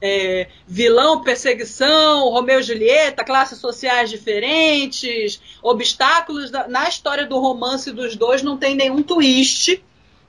É, 0.00 0.48
vilão, 0.66 1.22
perseguição, 1.22 2.28
Romeu 2.30 2.60
e 2.60 2.62
Julieta, 2.62 3.24
classes 3.24 3.58
sociais 3.58 4.10
diferentes, 4.10 5.40
obstáculos. 5.62 6.50
da- 6.50 6.68
na 6.68 6.88
história 6.88 7.24
do 7.26 7.38
romance 7.38 7.90
dos 7.90 8.14
dois 8.14 8.42
não 8.42 8.56
tem 8.58 8.74
nenhum 8.74 9.02
twist 9.02 9.82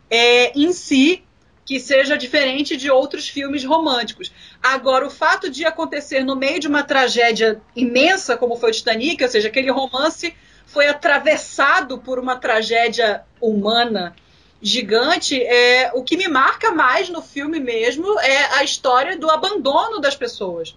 é, 0.09 0.57
em 0.57 0.71
si 0.71 1.23
que 1.65 1.81
seja 1.81 2.17
diferente 2.17 2.77
de 2.77 2.89
outros 2.89 3.27
filmes 3.27 3.65
românticos. 3.65 4.31
Agora, 4.63 5.05
o 5.05 5.09
fato 5.09 5.49
de 5.49 5.65
acontecer 5.65 6.23
no 6.23 6.33
meio 6.33 6.61
de 6.61 6.67
uma 6.69 6.81
tragédia 6.81 7.61
imensa, 7.75 8.37
como 8.37 8.55
foi 8.55 8.69
o 8.69 8.73
Titanic, 8.73 9.21
ou 9.21 9.29
seja, 9.29 9.49
aquele 9.49 9.69
romance 9.69 10.33
foi 10.65 10.87
atravessado 10.87 11.97
por 11.97 12.19
uma 12.19 12.37
tragédia 12.37 13.23
humana 13.41 14.15
gigante, 14.61 15.41
é, 15.41 15.91
o 15.93 16.03
que 16.03 16.17
me 16.17 16.27
marca 16.27 16.71
mais 16.71 17.09
no 17.09 17.21
filme 17.21 17.59
mesmo 17.59 18.19
é 18.19 18.55
a 18.55 18.63
história 18.63 19.17
do 19.17 19.29
abandono 19.29 19.99
das 19.99 20.15
pessoas. 20.15 20.75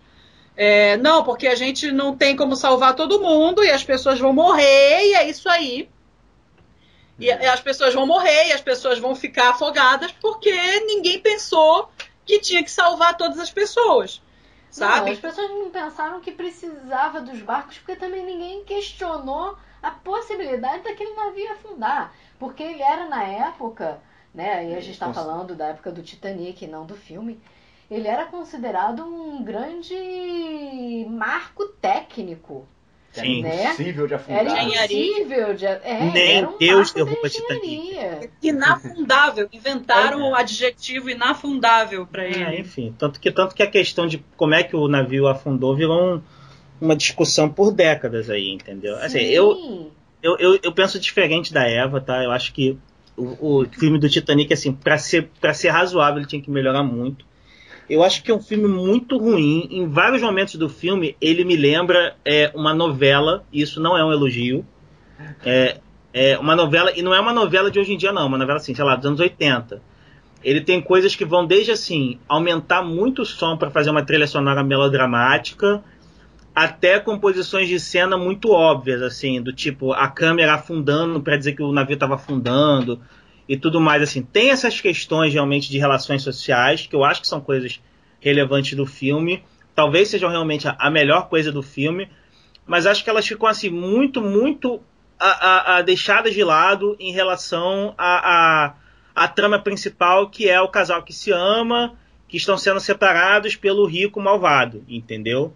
É, 0.56 0.96
não, 0.98 1.24
porque 1.24 1.46
a 1.46 1.54
gente 1.54 1.90
não 1.90 2.16
tem 2.16 2.36
como 2.36 2.54
salvar 2.54 2.94
todo 2.94 3.20
mundo 3.20 3.64
e 3.64 3.70
as 3.70 3.82
pessoas 3.82 4.18
vão 4.18 4.32
morrer 4.32 5.06
e 5.06 5.14
é 5.14 5.28
isso 5.28 5.48
aí. 5.48 5.88
E, 7.18 7.26
e 7.26 7.46
as 7.46 7.60
pessoas 7.60 7.94
vão 7.94 8.06
morrer 8.06 8.48
e 8.48 8.52
as 8.52 8.60
pessoas 8.60 8.98
vão 8.98 9.14
ficar 9.14 9.50
afogadas 9.50 10.12
porque 10.12 10.52
ninguém 10.80 11.18
pensou 11.20 11.90
que 12.26 12.40
tinha 12.40 12.62
que 12.62 12.70
salvar 12.70 13.16
todas 13.16 13.38
as 13.38 13.50
pessoas. 13.50 14.22
Sabe? 14.70 15.06
Não, 15.06 15.12
as 15.12 15.18
pessoas 15.18 15.50
não 15.50 15.70
pensaram 15.70 16.20
que 16.20 16.30
precisava 16.30 17.20
dos 17.20 17.40
barcos 17.40 17.78
porque 17.78 17.96
também 17.96 18.24
ninguém 18.24 18.64
questionou 18.64 19.56
a 19.82 19.90
possibilidade 19.90 20.84
daquele 20.84 21.14
navio 21.14 21.52
afundar. 21.52 22.14
Porque 22.40 22.62
ele 22.64 22.82
era 22.82 23.08
na 23.08 23.22
época, 23.22 23.98
né? 24.34 24.68
E 24.70 24.74
a 24.74 24.80
gente 24.80 24.94
está 24.94 25.06
Cons- 25.06 25.14
falando 25.14 25.54
da 25.54 25.68
época 25.68 25.92
do 25.92 26.02
Titanic, 26.02 26.66
não 26.66 26.84
do 26.84 26.96
filme. 26.96 27.38
Ele 27.88 28.08
era 28.08 28.24
considerado 28.26 29.04
um 29.04 29.44
grande 29.44 31.06
marco 31.08 31.66
técnico. 31.80 32.66
Era 33.14 33.26
Sim. 33.26 33.42
Né? 33.42 33.64
impossível 33.64 34.06
de 34.06 34.14
afundar. 34.14 34.40
Era 34.46 34.62
Engenharia. 34.62 35.06
impossível 35.06 35.54
de. 35.54 35.66
É, 35.66 36.10
Nem 36.14 36.36
era 36.38 36.48
um 36.48 36.58
Deus 36.58 36.92
da 36.92 37.04
Titanic. 37.28 38.30
Inafundável. 38.40 39.48
Inventaram 39.52 40.20
É. 40.26 40.30
o 40.30 40.34
adjetivo 40.34 41.10
inafundável 41.10 42.06
para 42.06 42.24
É, 42.24 42.30
ele. 42.30 42.60
enfim, 42.60 42.94
tanto 42.98 43.18
que, 43.20 43.30
tanto 43.32 43.54
que 43.54 43.62
a 43.62 43.70
questão 43.70 44.06
de 44.06 44.24
como 44.36 44.54
é 44.54 44.62
que 44.62 44.76
o 44.76 44.86
navio 44.88 45.26
afundou 45.26 45.74
virou 45.74 46.00
um- 46.16 46.22
uma 46.80 46.94
discussão 46.96 47.48
por 47.48 47.72
décadas 47.72 48.30
aí, 48.30 48.48
entendeu? 48.48 48.96
Assim, 48.98 49.18
eu, 49.18 49.54
Sim. 49.56 49.90
Eu, 50.22 50.36
eu, 50.38 50.58
eu 50.62 50.72
penso 50.72 50.98
diferente 50.98 51.52
da 51.52 51.66
Eva, 51.66 52.00
tá? 52.00 52.22
Eu 52.22 52.30
acho 52.30 52.52
que 52.52 52.76
o, 53.16 53.60
o 53.60 53.66
filme 53.66 53.98
do 53.98 54.08
Titanic, 54.08 54.52
assim, 54.52 54.72
pra 54.72 54.98
ser, 54.98 55.30
pra 55.40 55.54
ser 55.54 55.68
razoável, 55.68 56.18
ele 56.18 56.26
tinha 56.26 56.42
que 56.42 56.50
melhorar 56.50 56.82
muito. 56.82 57.24
Eu 57.88 58.04
acho 58.04 58.22
que 58.22 58.30
é 58.30 58.34
um 58.34 58.40
filme 58.40 58.68
muito 58.68 59.18
ruim. 59.18 59.66
Em 59.70 59.88
vários 59.88 60.22
momentos 60.22 60.54
do 60.54 60.68
filme, 60.68 61.16
ele 61.20 61.44
me 61.44 61.56
lembra 61.56 62.14
é, 62.24 62.52
uma 62.54 62.72
novela, 62.72 63.44
e 63.52 63.60
isso 63.60 63.80
não 63.80 63.96
é 63.98 64.04
um 64.04 64.12
elogio. 64.12 64.64
É, 65.44 65.80
é 66.12 66.38
uma 66.38 66.54
novela, 66.54 66.92
e 66.96 67.02
não 67.02 67.12
é 67.12 67.20
uma 67.20 67.32
novela 67.32 67.70
de 67.70 67.78
hoje 67.78 67.92
em 67.92 67.96
dia, 67.96 68.12
não, 68.12 68.26
uma 68.26 68.38
novela 68.38 68.58
assim, 68.58 68.74
sei 68.74 68.84
lá, 68.84 68.94
dos 68.94 69.06
anos 69.06 69.20
80. 69.20 69.82
Ele 70.42 70.60
tem 70.60 70.80
coisas 70.80 71.14
que 71.14 71.24
vão 71.24 71.44
desde 71.44 71.72
assim, 71.72 72.18
aumentar 72.28 72.82
muito 72.82 73.22
o 73.22 73.26
som 73.26 73.56
para 73.56 73.70
fazer 73.70 73.90
uma 73.90 74.04
trilha 74.04 74.26
sonora 74.26 74.62
melodramática, 74.62 75.82
até 76.64 77.00
composições 77.00 77.68
de 77.68 77.80
cena 77.80 78.18
muito 78.18 78.50
óbvias, 78.50 79.00
assim, 79.02 79.40
do 79.40 79.52
tipo 79.52 79.92
a 79.92 80.08
câmera 80.08 80.54
afundando 80.54 81.20
para 81.20 81.36
dizer 81.36 81.54
que 81.54 81.62
o 81.62 81.72
navio 81.72 81.94
estava 81.94 82.16
afundando 82.16 83.00
e 83.48 83.56
tudo 83.56 83.80
mais, 83.80 84.02
assim. 84.02 84.22
Tem 84.22 84.50
essas 84.50 84.78
questões 84.80 85.32
realmente 85.32 85.70
de 85.70 85.78
relações 85.78 86.22
sociais, 86.22 86.86
que 86.86 86.94
eu 86.94 87.02
acho 87.02 87.22
que 87.22 87.26
são 87.28 87.40
coisas 87.40 87.80
relevantes 88.20 88.76
do 88.76 88.84
filme. 88.84 89.42
Talvez 89.74 90.08
sejam 90.08 90.28
realmente 90.28 90.68
a, 90.68 90.76
a 90.78 90.90
melhor 90.90 91.28
coisa 91.30 91.50
do 91.50 91.62
filme, 91.62 92.08
mas 92.66 92.86
acho 92.86 93.02
que 93.02 93.08
elas 93.08 93.26
ficam 93.26 93.48
assim 93.48 93.70
muito, 93.70 94.20
muito 94.20 94.80
a, 95.18 95.76
a- 95.76 95.82
deixadas 95.82 96.34
de 96.34 96.44
lado 96.44 96.94
em 97.00 97.12
relação 97.12 97.94
à 97.96 98.74
a, 99.14 99.28
trama 99.28 99.58
principal, 99.58 100.28
que 100.28 100.48
é 100.48 100.60
o 100.60 100.68
casal 100.68 101.02
que 101.02 101.12
se 101.12 101.32
ama, 101.32 101.94
que 102.28 102.36
estão 102.36 102.58
sendo 102.58 102.80
separados 102.80 103.56
pelo 103.56 103.86
rico 103.86 104.20
malvado, 104.20 104.84
entendeu? 104.88 105.54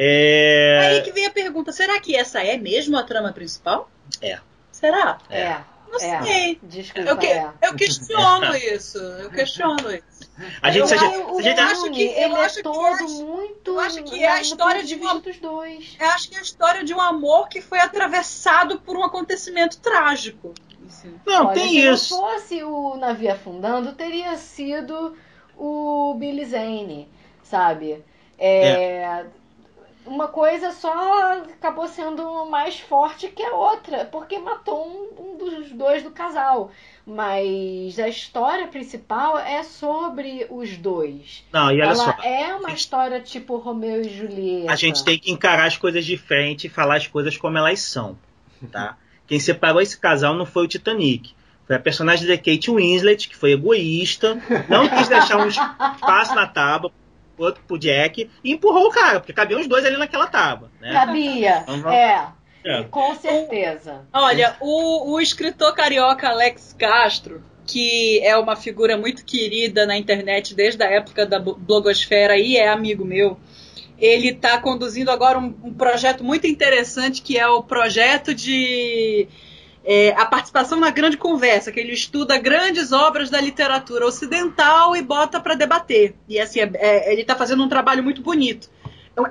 É... 0.00 0.78
Aí 0.92 1.02
que 1.02 1.10
vem 1.12 1.26
a 1.26 1.30
pergunta: 1.30 1.72
será 1.72 2.00
que 2.00 2.14
essa 2.14 2.40
é 2.42 2.56
mesmo 2.56 2.96
a 2.96 3.02
trama 3.02 3.32
principal? 3.32 3.90
É. 4.22 4.38
Será? 4.70 5.18
É. 5.28 5.56
Não 5.90 5.96
É. 5.96 6.22
sei. 6.22 6.60
Desculpa, 6.62 7.08
Eu, 7.10 7.16
que- 7.16 7.26
é. 7.26 7.50
eu 7.62 7.74
questiono 7.74 8.54
isso. 8.54 8.98
Eu 8.98 9.30
questiono 9.30 9.90
isso. 9.90 10.30
A 10.62 10.70
gente, 10.70 10.80
Eu 10.82 10.86
se 10.86 10.94
a 10.94 10.98
gente- 10.98 11.42
se 11.42 11.48
a 11.48 11.66
acho 11.66 11.90
que- 11.90 12.02
eu 12.04 12.12
ele 12.12 12.34
acho 12.36 12.54
é 12.54 12.56
que 12.58 12.62
todo 12.62 12.86
é 12.86 12.90
a- 13.02 13.02
muito. 13.08 13.70
eu 13.70 13.80
acho 13.80 14.02
que 14.04 14.22
é 14.22 14.28
a 14.30 14.40
história 14.40 14.84
de 14.84 14.94
uma- 14.94 15.18
dos 15.18 15.38
dois. 15.38 15.96
Eu 15.98 16.06
acho 16.10 16.28
que 16.28 16.36
é 16.36 16.38
a 16.38 16.42
história 16.42 16.84
de 16.84 16.94
um 16.94 17.00
amor 17.00 17.48
que 17.48 17.60
foi 17.60 17.80
atravessado 17.80 18.78
por 18.80 18.96
um 18.96 19.02
acontecimento 19.04 19.80
trágico. 19.80 20.54
assim. 20.86 21.14
Não, 21.26 21.46
Olha, 21.48 21.54
tem 21.54 21.68
se 21.68 21.86
isso. 21.86 22.14
não 22.14 22.30
fosse 22.30 22.62
o 22.62 22.96
navio 22.96 23.30
afundando, 23.32 23.92
teria 23.92 24.34
sido 24.38 25.14
o 25.56 26.14
Billy 26.18 26.46
Zane, 26.46 27.08
sabe? 27.42 28.02
É, 28.38 29.26
Uma 30.08 30.28
coisa 30.28 30.72
só 30.72 31.34
acabou 31.42 31.86
sendo 31.86 32.46
mais 32.46 32.80
forte 32.80 33.28
que 33.28 33.42
a 33.42 33.54
outra, 33.54 34.06
porque 34.06 34.38
matou 34.38 34.86
um, 34.88 35.32
um 35.32 35.36
dos 35.36 35.70
dois 35.72 36.02
do 36.02 36.10
casal. 36.10 36.70
Mas 37.06 37.98
a 37.98 38.08
história 38.08 38.66
principal 38.68 39.38
é 39.38 39.62
sobre 39.62 40.46
os 40.50 40.76
dois. 40.76 41.44
Não, 41.52 41.70
e 41.70 41.74
olha 41.74 41.84
Ela 41.84 41.94
só. 41.94 42.10
é 42.22 42.54
uma 42.54 42.68
gente- 42.70 42.78
história 42.78 43.20
tipo 43.20 43.56
Romeu 43.56 44.00
e 44.00 44.08
Julieta. 44.08 44.72
A 44.72 44.76
gente 44.76 45.04
tem 45.04 45.18
que 45.18 45.30
encarar 45.30 45.66
as 45.66 45.76
coisas 45.76 46.04
de 46.04 46.16
frente 46.16 46.66
e 46.66 46.70
falar 46.70 46.96
as 46.96 47.06
coisas 47.06 47.36
como 47.36 47.58
elas 47.58 47.80
são, 47.80 48.18
tá? 48.72 48.96
Quem 49.26 49.38
separou 49.38 49.80
esse 49.80 49.98
casal 49.98 50.34
não 50.34 50.46
foi 50.46 50.64
o 50.64 50.68
Titanic. 50.68 51.34
Foi 51.66 51.76
a 51.76 51.80
personagem 51.80 52.26
da 52.26 52.36
Kate 52.38 52.70
Winslet, 52.70 53.28
que 53.28 53.36
foi 53.36 53.52
egoísta, 53.52 54.40
não 54.70 54.88
quis 54.88 55.06
deixar 55.08 55.36
um 55.36 55.48
espaço 55.48 56.34
na 56.34 56.46
tábua 56.46 56.90
outro 57.44 57.62
pro 57.66 57.78
Jack 57.78 58.30
e 58.42 58.52
empurrou 58.52 58.86
o 58.86 58.90
cara, 58.90 59.20
porque 59.20 59.32
cabiam 59.32 59.60
os 59.60 59.66
dois 59.66 59.84
ali 59.84 59.96
naquela 59.96 60.26
tábua, 60.26 60.70
né? 60.80 60.92
Cabia, 60.92 61.64
Uhum. 61.68 61.90
é, 61.90 62.28
É. 62.64 62.82
com 62.84 63.14
certeza. 63.14 64.06
Olha, 64.12 64.56
o, 64.60 65.12
o 65.12 65.20
escritor 65.20 65.74
carioca 65.74 66.28
Alex 66.28 66.74
Castro, 66.78 67.42
que 67.66 68.20
é 68.24 68.36
uma 68.36 68.56
figura 68.56 68.96
muito 68.96 69.24
querida 69.24 69.84
na 69.86 69.96
internet 69.96 70.54
desde 70.54 70.82
a 70.82 70.86
época 70.90 71.26
da 71.26 71.38
blo- 71.38 71.54
blogosfera 71.56 72.36
e 72.38 72.56
é 72.56 72.68
amigo 72.68 73.04
meu, 73.04 73.38
ele 73.98 74.28
está 74.30 74.58
conduzindo 74.58 75.10
agora 75.10 75.38
um, 75.38 75.54
um 75.64 75.74
projeto 75.74 76.22
muito 76.24 76.46
interessante 76.46 77.20
que 77.20 77.36
é 77.38 77.46
o 77.46 77.62
projeto 77.62 78.34
de 78.34 79.28
é, 79.90 80.10
a 80.18 80.26
participação 80.26 80.78
na 80.78 80.90
grande 80.90 81.16
conversa, 81.16 81.72
que 81.72 81.80
ele 81.80 81.94
estuda 81.94 82.36
grandes 82.36 82.92
obras 82.92 83.30
da 83.30 83.40
literatura 83.40 84.04
ocidental 84.06 84.94
e 84.94 85.00
bota 85.00 85.40
para 85.40 85.54
debater. 85.54 86.14
E 86.28 86.38
assim, 86.38 86.60
é- 86.60 86.70
é- 86.74 87.10
ele 87.10 87.22
está 87.22 87.34
fazendo 87.34 87.64
um 87.64 87.68
trabalho 87.70 88.04
muito 88.04 88.20
bonito. 88.20 88.68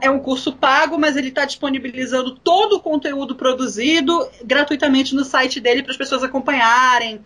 É 0.02 0.10
um 0.10 0.20
curso 0.20 0.52
pago, 0.52 0.98
mas 0.98 1.16
ele 1.16 1.28
está 1.28 1.46
disponibilizando 1.46 2.36
todo 2.40 2.78
o 2.78 2.80
conteúdo 2.80 3.36
produzido 3.36 4.28
gratuitamente 4.44 5.14
no 5.14 5.24
site 5.24 5.60
dele 5.60 5.84
para 5.84 5.92
as 5.92 5.98
pessoas 5.98 6.24
acompanharem. 6.24 7.24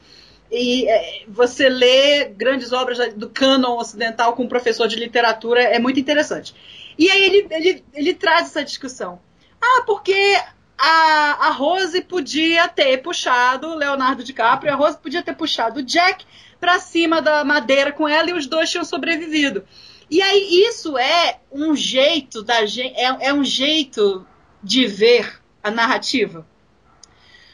E 0.52 0.86
é, 0.90 1.24
você 1.26 1.70
lê 1.70 2.26
grandes 2.26 2.74
obras 2.74 3.14
do 3.14 3.30
cânon 3.30 3.78
ocidental 3.78 4.34
com 4.34 4.44
um 4.44 4.50
professor 4.50 4.90
de 4.90 4.98
literatura 4.98 5.64
é 5.64 5.80
muito 5.80 6.02
interessante. 6.02 6.54
E 7.00 7.10
aí 7.10 7.24
ele, 7.24 7.48
ele, 7.50 7.84
ele 7.94 8.14
traz 8.14 8.48
essa 8.48 8.62
discussão. 8.62 9.22
Ah, 9.62 9.84
porque 9.86 10.38
a, 10.84 11.48
a 11.48 11.50
Rose 11.52 12.02
podia 12.02 12.68
ter 12.68 12.98
puxado 13.04 13.76
Leonardo 13.76 14.24
DiCaprio, 14.24 14.74
a 14.74 14.76
Rose 14.76 14.98
podia 14.98 15.22
ter 15.22 15.36
puxado 15.36 15.80
o 15.80 15.84
Jack 15.84 16.26
para 16.60 16.80
cima 16.80 17.22
da 17.22 17.44
madeira 17.46 17.92
com 17.92 18.10
ela 18.10 18.32
e 18.32 18.34
os 18.34 18.48
dois 18.48 18.72
tinham 18.72 18.84
sobrevivido. 18.84 19.64
E 20.10 20.24
aí 20.24 20.64
isso 20.68 20.98
é 20.98 21.40
um 21.52 21.76
jeito 21.76 22.42
da 22.42 22.66
gente, 22.66 22.96
é, 23.00 23.28
é 23.28 23.34
um 23.34 23.44
jeito 23.44 24.26
de 24.64 24.88
ver 24.88 25.40
a 25.64 25.70
narrativa. 25.70 26.48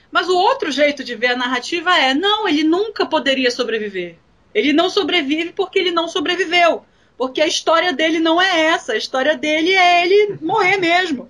Mas 0.10 0.30
o 0.30 0.38
outro 0.38 0.72
jeito 0.72 1.04
de 1.04 1.14
ver 1.14 1.32
a 1.32 1.36
narrativa 1.36 1.98
é, 1.98 2.14
não, 2.14 2.48
ele 2.48 2.64
nunca 2.64 3.06
poderia 3.06 3.52
sobreviver. 3.52 4.16
Ele 4.56 4.72
não 4.72 4.90
sobrevive 4.90 5.52
porque 5.52 5.78
ele 5.78 5.92
não 5.92 6.08
sobreviveu. 6.08 6.86
Porque 7.18 7.42
a 7.42 7.48
história 7.48 7.92
dele 7.92 8.20
não 8.20 8.42
é 8.42 8.68
essa. 8.68 8.94
A 8.94 8.98
história 8.98 9.36
dele 9.36 9.74
é 9.74 10.06
ele 10.06 10.38
morrer 10.42 10.78
mesmo. 10.78 11.30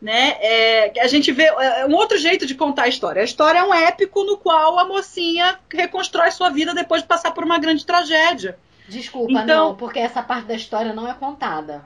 Né? 0.00 0.36
É, 0.40 0.92
a 1.00 1.06
gente 1.06 1.32
vê 1.32 1.44
é 1.44 1.86
um 1.86 1.94
outro 1.94 2.18
jeito 2.18 2.44
de 2.46 2.54
contar 2.54 2.82
a 2.84 2.88
história. 2.88 3.22
A 3.22 3.24
história 3.24 3.58
é 3.60 3.64
um 3.64 3.72
épico 3.72 4.24
no 4.24 4.36
qual 4.36 4.78
a 4.78 4.84
mocinha 4.84 5.58
reconstrói 5.72 6.30
sua 6.30 6.50
vida 6.50 6.74
depois 6.74 7.00
de 7.02 7.08
passar 7.08 7.30
por 7.32 7.44
uma 7.44 7.58
grande 7.58 7.84
tragédia. 7.86 8.58
Desculpa, 8.88 9.32
Então- 9.32 9.46
não, 9.70 9.74
porque 9.74 9.98
essa 9.98 10.22
parte 10.22 10.46
da 10.46 10.54
história 10.54 10.92
não 10.92 11.08
é 11.10 11.14
contada. 11.14 11.82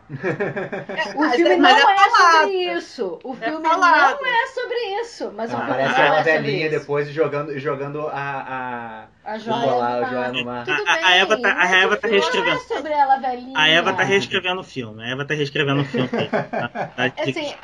O 1.17 1.21
Mas 1.21 1.35
filme 1.35 1.55
é- 1.55 1.57
mas 1.57 1.83
não 1.83 1.89
é 1.91 1.95
é, 1.95 2.11
sobre 2.11 2.73
isso. 2.75 3.19
O 3.25 3.33
É 3.41 3.49
filme 3.49 3.67
falado. 3.67 4.19
não 4.21 4.27
é 4.27 4.47
sobre 4.49 4.77
isso. 5.01 5.33
Mas 5.35 5.49
filme 5.51 5.65
aparece 5.65 5.99
não 5.99 6.05
ela 6.05 6.21
é 6.21 6.25
sobre 6.25 6.33
velhinha 6.43 6.69
depois 6.69 7.09
jogando, 7.11 7.59
jogando 7.59 8.07
a. 8.09 9.07
A 9.25 9.33
a 9.33 9.39
joia, 9.39 9.57
lá, 9.75 10.01
no 10.01 10.07
joia 10.09 10.21
mar. 10.21 10.33
no 10.33 10.45
mar. 10.45 10.65
Tudo 10.67 10.83
A- 10.87 10.93
a 10.93 10.97
bem, 10.97 11.19
Eva 11.21 11.41
tá- 11.41 11.57
a 11.59 11.77
Eva 11.77 11.97
tá 11.97 12.09
filme 12.09 12.17
reescrevendo. 12.21 12.57
Não 12.57 12.63
é 12.63 12.77
sobre 12.77 12.93
ela 12.93 13.17
velhinha. 13.17 13.59
A 13.59 13.69
Eva 13.69 13.93
tá 13.95 14.03
reescrevendo 14.03 14.61
o 14.61 14.65
filme. 14.65 15.03
A 15.03 15.09
Eva 15.11 15.25
tá 15.25 15.35
reescrevendo 15.35 15.81
o 15.81 15.85
filme. 15.87 16.09
Tá- 16.51 16.69
tá- 17.09 17.13
Assim, 17.23 17.55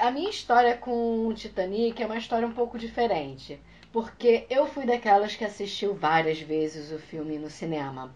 A 0.00 0.10
minha 0.10 0.30
história 0.30 0.76
com 0.76 1.26
o 1.26 1.34
Titanic 1.34 2.02
é 2.02 2.06
uma 2.06 2.18
história 2.18 2.46
um 2.46 2.52
pouco 2.52 2.78
diferente. 2.78 3.60
Porque 3.92 4.46
eu 4.48 4.66
fui 4.66 4.86
daquelas 4.86 5.36
que 5.36 5.44
assistiu 5.44 5.94
várias 5.94 6.40
vezes 6.40 6.92
o 6.92 6.98
filme 6.98 7.38
no 7.38 7.50
cinema. 7.50 8.14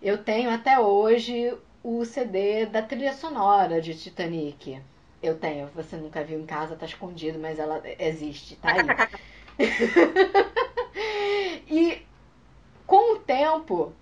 Eu 0.00 0.18
tenho 0.18 0.50
até 0.50 0.78
hoje 0.78 1.56
o 1.82 2.04
CD 2.04 2.66
da 2.66 2.82
trilha 2.82 3.12
sonora 3.12 3.80
de 3.80 3.94
Titanic. 3.94 4.80
Eu 5.22 5.38
tenho, 5.38 5.68
você 5.68 5.96
nunca 5.96 6.22
viu 6.22 6.40
em 6.40 6.46
casa, 6.46 6.76
tá 6.76 6.86
escondido, 6.86 7.38
mas 7.38 7.58
ela 7.58 7.82
existe, 7.98 8.56
tá 8.56 8.72
aí. 8.72 8.86
e 11.70 12.02
tempo, 13.32 13.94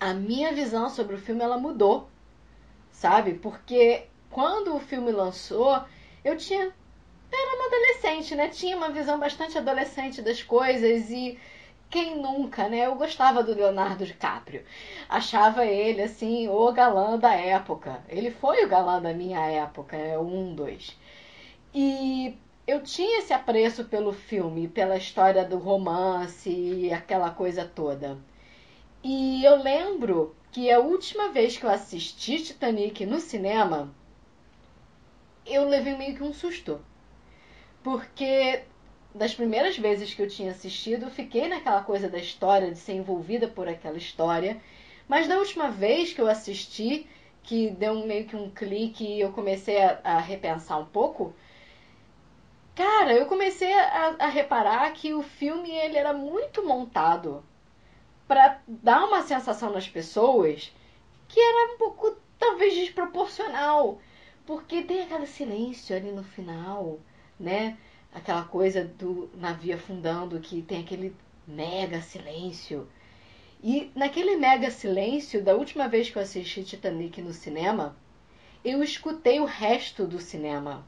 a 0.00 0.14
minha 0.14 0.52
visão 0.52 0.88
sobre 0.88 1.14
o 1.14 1.18
filme 1.18 1.42
ela 1.42 1.58
mudou, 1.58 2.08
sabe? 2.90 3.34
Porque 3.34 4.06
quando 4.30 4.74
o 4.74 4.80
filme 4.80 5.12
lançou, 5.12 5.84
eu 6.26 6.36
tinha 6.36 6.74
era 7.32 7.56
uma 7.56 7.66
adolescente, 7.66 8.34
né? 8.34 8.48
Tinha 8.48 8.76
uma 8.76 8.90
visão 8.90 9.18
bastante 9.18 9.58
adolescente 9.58 10.22
das 10.22 10.42
coisas 10.42 11.10
e 11.10 11.38
quem 11.90 12.16
nunca, 12.20 12.68
né? 12.68 12.86
Eu 12.86 12.94
gostava 12.94 13.42
do 13.42 13.54
Leonardo 13.54 14.04
DiCaprio. 14.04 14.64
Achava 15.08 15.64
ele, 15.64 16.02
assim, 16.02 16.48
o 16.48 16.72
galã 16.72 17.18
da 17.18 17.34
época. 17.34 18.02
Ele 18.08 18.30
foi 18.30 18.64
o 18.64 18.68
galã 18.68 19.00
da 19.00 19.12
minha 19.12 19.40
época, 19.46 19.96
é 19.96 20.18
um, 20.18 20.54
dois. 20.54 20.96
E 21.74 22.36
eu 22.66 22.82
tinha 22.82 23.18
esse 23.18 23.32
apreço 23.32 23.84
pelo 23.84 24.12
filme, 24.12 24.68
pela 24.68 24.96
história 24.96 25.44
do 25.44 25.58
romance 25.58 26.50
e 26.50 26.92
aquela 26.92 27.30
coisa 27.30 27.64
toda. 27.64 28.18
E 29.02 29.44
eu 29.44 29.62
lembro 29.62 30.34
que 30.50 30.70
a 30.70 30.80
última 30.80 31.30
vez 31.30 31.56
que 31.56 31.64
eu 31.64 31.70
assisti 31.70 32.42
Titanic 32.42 33.04
no 33.06 33.20
cinema, 33.20 33.94
eu 35.46 35.68
levei 35.68 35.96
meio 35.96 36.16
que 36.16 36.22
um 36.22 36.32
susto. 36.32 36.80
Porque 37.82 38.62
das 39.14 39.34
primeiras 39.34 39.78
vezes 39.78 40.12
que 40.12 40.20
eu 40.20 40.28
tinha 40.28 40.50
assistido, 40.50 41.10
fiquei 41.10 41.48
naquela 41.48 41.82
coisa 41.82 42.08
da 42.08 42.18
história, 42.18 42.70
de 42.70 42.78
ser 42.78 42.94
envolvida 42.94 43.48
por 43.48 43.68
aquela 43.68 43.96
história. 43.96 44.60
Mas 45.08 45.26
da 45.26 45.38
última 45.38 45.70
vez 45.70 46.12
que 46.12 46.20
eu 46.20 46.28
assisti, 46.28 47.08
que 47.42 47.70
deu 47.70 48.06
meio 48.06 48.26
que 48.26 48.36
um 48.36 48.50
clique 48.50 49.04
e 49.04 49.20
eu 49.20 49.32
comecei 49.32 49.80
a, 49.82 50.00
a 50.02 50.18
repensar 50.18 50.78
um 50.80 50.84
pouco, 50.84 51.32
cara, 52.74 53.14
eu 53.14 53.26
comecei 53.26 53.72
a, 53.72 54.16
a, 54.18 54.26
reparar 54.26 54.92
que 54.92 55.14
o 55.14 55.22
filme 55.22 55.70
ele 55.70 55.96
era 55.96 56.12
muito 56.12 56.66
montado 56.66 57.42
para 58.26 58.60
dar 58.66 59.04
uma 59.04 59.22
sensação 59.22 59.72
nas 59.72 59.88
pessoas 59.88 60.72
que 61.28 61.40
era 61.40 61.74
um 61.74 61.78
pouco 61.78 62.16
talvez 62.38 62.74
desproporcional, 62.74 64.00
porque 64.46 64.82
tem 64.82 65.02
aquele 65.02 65.26
silêncio 65.26 65.96
ali 65.96 66.12
no 66.12 66.22
final, 66.22 67.00
né? 67.38 67.76
aquela 68.16 68.44
coisa 68.44 68.82
do 68.82 69.28
navio 69.34 69.74
afundando 69.74 70.40
que 70.40 70.62
tem 70.62 70.80
aquele 70.80 71.14
mega 71.46 72.00
silêncio. 72.00 72.88
E 73.62 73.90
naquele 73.94 74.36
mega 74.36 74.70
silêncio, 74.70 75.44
da 75.44 75.54
última 75.54 75.86
vez 75.86 76.08
que 76.08 76.16
eu 76.16 76.22
assisti 76.22 76.64
Titanic 76.64 77.20
no 77.20 77.34
cinema, 77.34 77.94
eu 78.64 78.82
escutei 78.82 79.38
o 79.38 79.44
resto 79.44 80.06
do 80.06 80.18
cinema. 80.18 80.86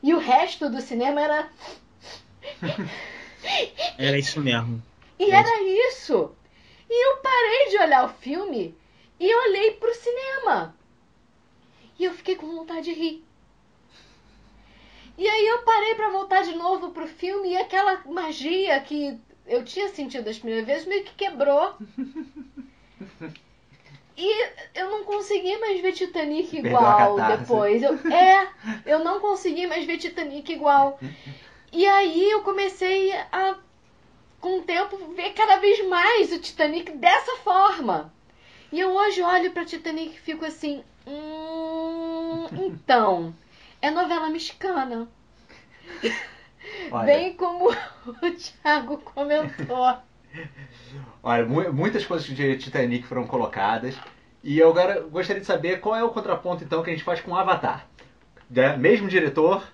E 0.00 0.14
o 0.14 0.18
resto 0.18 0.70
do 0.70 0.80
cinema 0.80 1.20
era. 1.20 1.50
Era 3.98 4.18
isso 4.18 4.40
mesmo. 4.40 4.82
E 5.18 5.30
era 5.30 5.62
isso. 5.88 6.34
E 6.90 7.06
eu 7.06 7.16
parei 7.18 7.70
de 7.70 7.78
olhar 7.78 8.04
o 8.04 8.08
filme 8.08 8.74
e 9.20 9.34
olhei 9.34 9.72
pro 9.72 9.94
cinema. 9.94 10.74
E 11.98 12.04
eu 12.04 12.12
fiquei 12.12 12.36
com 12.36 12.46
vontade 12.46 12.82
de 12.84 12.92
rir. 12.92 13.24
E 15.18 15.26
aí 15.26 15.46
eu 15.46 15.62
parei 15.62 15.94
para 15.94 16.10
voltar 16.10 16.42
de 16.42 16.54
novo 16.54 16.90
pro 16.90 17.06
filme 17.06 17.50
e 17.50 17.56
aquela 17.56 18.02
magia 18.04 18.78
que 18.80 19.18
eu 19.46 19.64
tinha 19.64 19.88
sentido 19.88 20.28
as 20.28 20.38
primeiras 20.38 20.66
vezes 20.66 20.86
meio 20.86 21.04
que 21.04 21.14
quebrou. 21.14 21.74
E 24.18 24.48
eu 24.74 24.90
não 24.90 25.04
consegui 25.04 25.58
mais 25.58 25.78
ver 25.80 25.92
Titanic 25.92 26.56
igual 26.56 27.16
depois. 27.36 27.82
Eu, 27.82 27.94
é, 28.10 28.48
eu 28.86 29.04
não 29.04 29.20
consegui 29.20 29.66
mais 29.66 29.84
ver 29.84 29.98
Titanic 29.98 30.50
igual. 30.50 30.98
E 31.70 31.86
aí 31.86 32.30
eu 32.30 32.40
comecei 32.40 33.12
a, 33.30 33.58
com 34.40 34.58
o 34.58 34.62
tempo, 34.62 34.96
ver 35.14 35.34
cada 35.34 35.56
vez 35.56 35.86
mais 35.86 36.32
o 36.32 36.38
Titanic 36.38 36.92
dessa 36.92 37.36
forma. 37.44 38.10
E 38.72 38.80
eu 38.80 38.90
hoje 38.94 39.22
olho 39.22 39.52
pra 39.52 39.64
Titanic 39.64 40.14
e 40.14 40.20
fico 40.20 40.44
assim. 40.44 40.82
Hum, 41.06 42.46
então 42.52 43.34
é 43.80 43.90
novela 43.90 44.28
mexicana. 44.28 45.08
Olha. 46.90 47.06
Bem 47.06 47.34
como 47.34 47.70
o 48.06 48.30
Thiago 48.32 48.98
comentou. 48.98 49.96
Olha, 51.22 51.46
muitas 51.72 52.04
coisas 52.04 52.26
de 52.26 52.58
Titanic 52.58 53.06
foram 53.06 53.26
colocadas. 53.26 53.96
E 54.42 54.58
eu 54.58 54.70
agora 54.70 55.00
gostaria 55.00 55.40
de 55.40 55.46
saber 55.46 55.80
qual 55.80 55.96
é 55.96 56.04
o 56.04 56.10
contraponto 56.10 56.62
então 56.62 56.82
que 56.82 56.90
a 56.90 56.92
gente 56.92 57.04
faz 57.04 57.20
com 57.20 57.34
Avatar. 57.34 57.86
É, 58.54 58.76
mesmo 58.76 59.08
diretor, 59.08 59.66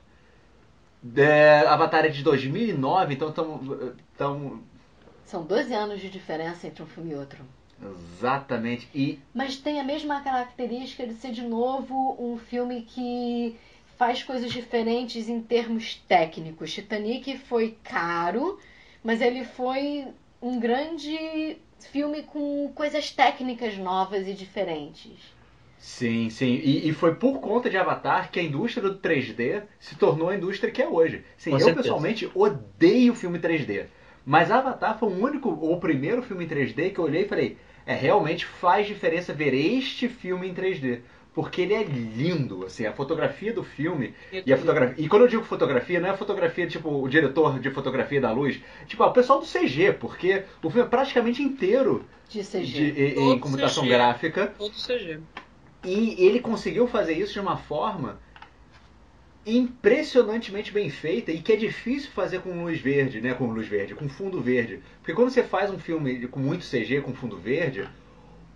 é, 1.17 1.67
Avatar 1.67 2.07
é 2.07 2.09
de 2.09 2.23
2009, 2.23 3.15
então 3.15 3.29
estamos. 3.29 3.95
Tão... 4.17 4.63
São 5.27 5.43
12 5.45 5.75
anos 5.75 6.01
de 6.01 6.09
diferença 6.09 6.67
entre 6.67 6.83
um 6.83 6.87
filme 6.87 7.13
e 7.13 7.15
outro. 7.15 7.45
Exatamente. 7.83 8.89
E... 8.95 9.19
Mas 9.35 9.57
tem 9.57 9.81
a 9.81 9.85
mesma 9.85 10.21
característica 10.21 11.07
de 11.07 11.15
ser 11.15 11.33
de 11.33 11.43
novo 11.43 12.17
um 12.19 12.39
filme 12.39 12.83
que 12.83 13.57
faz 13.99 14.23
coisas 14.23 14.53
diferentes 14.53 15.29
em 15.29 15.41
termos 15.41 15.97
técnicos. 16.09 16.73
Titanic 16.73 17.39
foi 17.39 17.77
caro, 17.83 18.59
mas 19.03 19.21
ele 19.21 19.45
foi 19.45 20.07
um 20.41 20.59
grande 20.59 21.57
filme 21.91 22.23
com 22.23 22.71
coisas 22.75 23.11
técnicas 23.11 23.77
novas 23.77 24.27
e 24.27 24.35
diferentes. 24.35 25.13
Sim, 25.79 26.31
sim. 26.31 26.61
E, 26.63 26.89
e, 26.89 26.93
foi 26.93 27.17
por 27.17 27.41
conta 27.41 27.69
de 27.69 27.77
Avatar 27.77 28.31
que 28.31 28.39
a 28.39 28.43
indústria 28.43 28.89
do 28.89 29.01
3D 29.01 29.65
se 29.81 29.97
tornou 29.97 30.29
a 30.29 30.37
indústria 30.37 30.71
que 30.71 30.81
é 30.81 30.87
hoje. 30.87 31.25
Sim, 31.37 31.51
Com 31.51 31.57
eu 31.57 31.65
certeza. 31.65 31.83
pessoalmente 31.83 32.31
odeio 32.35 33.15
filme 33.15 33.41
3D. 33.41 33.87
Mas 34.25 34.53
Avatar 34.53 34.97
foi 34.97 35.09
o 35.09 35.25
único, 35.25 35.49
ou 35.49 35.75
o 35.75 35.81
primeiro 35.81 36.23
filme 36.23 36.45
em 36.45 36.49
3D 36.49 36.93
que 36.93 37.01
eu 37.01 37.05
olhei 37.05 37.23
e 37.23 37.29
falei, 37.29 37.59
é, 37.87 37.95
realmente 37.95 38.47
faz 38.47 38.87
diferença 38.87 39.33
ver 39.33 39.55
este 39.55 40.09
filme 40.09 40.49
em 40.49 40.55
3D 40.55 41.01
porque 41.35 41.63
ele 41.63 41.75
é 41.75 41.83
lindo, 41.83 42.67
assim, 42.67 42.85
a 42.85 42.93
fotografia 42.93 43.53
do 43.53 43.65
filme 43.65 44.15
e 44.31 44.53
a 44.53 44.59
fotografia. 44.59 45.03
E 45.03 45.09
quando 45.09 45.23
eu 45.23 45.29
digo 45.29 45.43
fotografia, 45.43 45.99
não 45.99 46.11
é 46.11 46.17
fotografia 46.17 46.67
tipo 46.67 46.91
o 46.91 47.09
diretor 47.09 47.59
de 47.59 47.71
fotografia 47.71 48.21
da 48.21 48.31
luz, 48.31 48.61
tipo, 48.87 49.03
é 49.03 49.07
o 49.07 49.13
pessoal 49.13 49.41
do 49.41 49.47
CG, 49.47 49.95
porque 49.99 50.45
o 50.63 50.69
filme 50.69 50.87
é 50.87 50.91
praticamente 50.91 51.43
inteiro 51.43 52.05
de 52.29 52.41
CG. 52.41 52.93
De, 52.93 53.01
em, 53.01 53.33
em 53.33 53.39
computação 53.39 53.83
CG. 53.83 53.93
gráfica. 53.93 54.53
Todo 54.59 54.75
CG. 54.75 55.21
E 55.85 56.23
ele 56.25 56.41
conseguiu 56.41 56.87
fazer 56.87 57.15
isso 57.15 57.33
de 57.33 57.41
uma 57.41 57.57
forma 57.57 58.21
impressionantemente 59.45 60.73
bem 60.73 60.89
feita 60.89 61.33
e 61.33 61.43
que 61.43 61.53
é 61.53 61.57
difícil 61.57 62.11
fazer 62.13 62.41
com 62.41 62.63
luz 62.63 62.81
verde, 62.81 63.21
né, 63.21 63.35
com 63.35 63.47
luz 63.47 63.67
verde, 63.67 63.95
com 63.95 64.09
fundo 64.09 64.41
verde. 64.41 64.83
Porque 64.99 65.15
quando 65.15 65.31
você 65.31 65.43
faz 65.43 65.71
um 65.71 65.79
filme 65.79 66.29
com 66.29 66.39
muito 66.39 66.65
CG, 66.65 67.01
com 67.01 67.15
fundo 67.15 67.37
verde, 67.37 67.89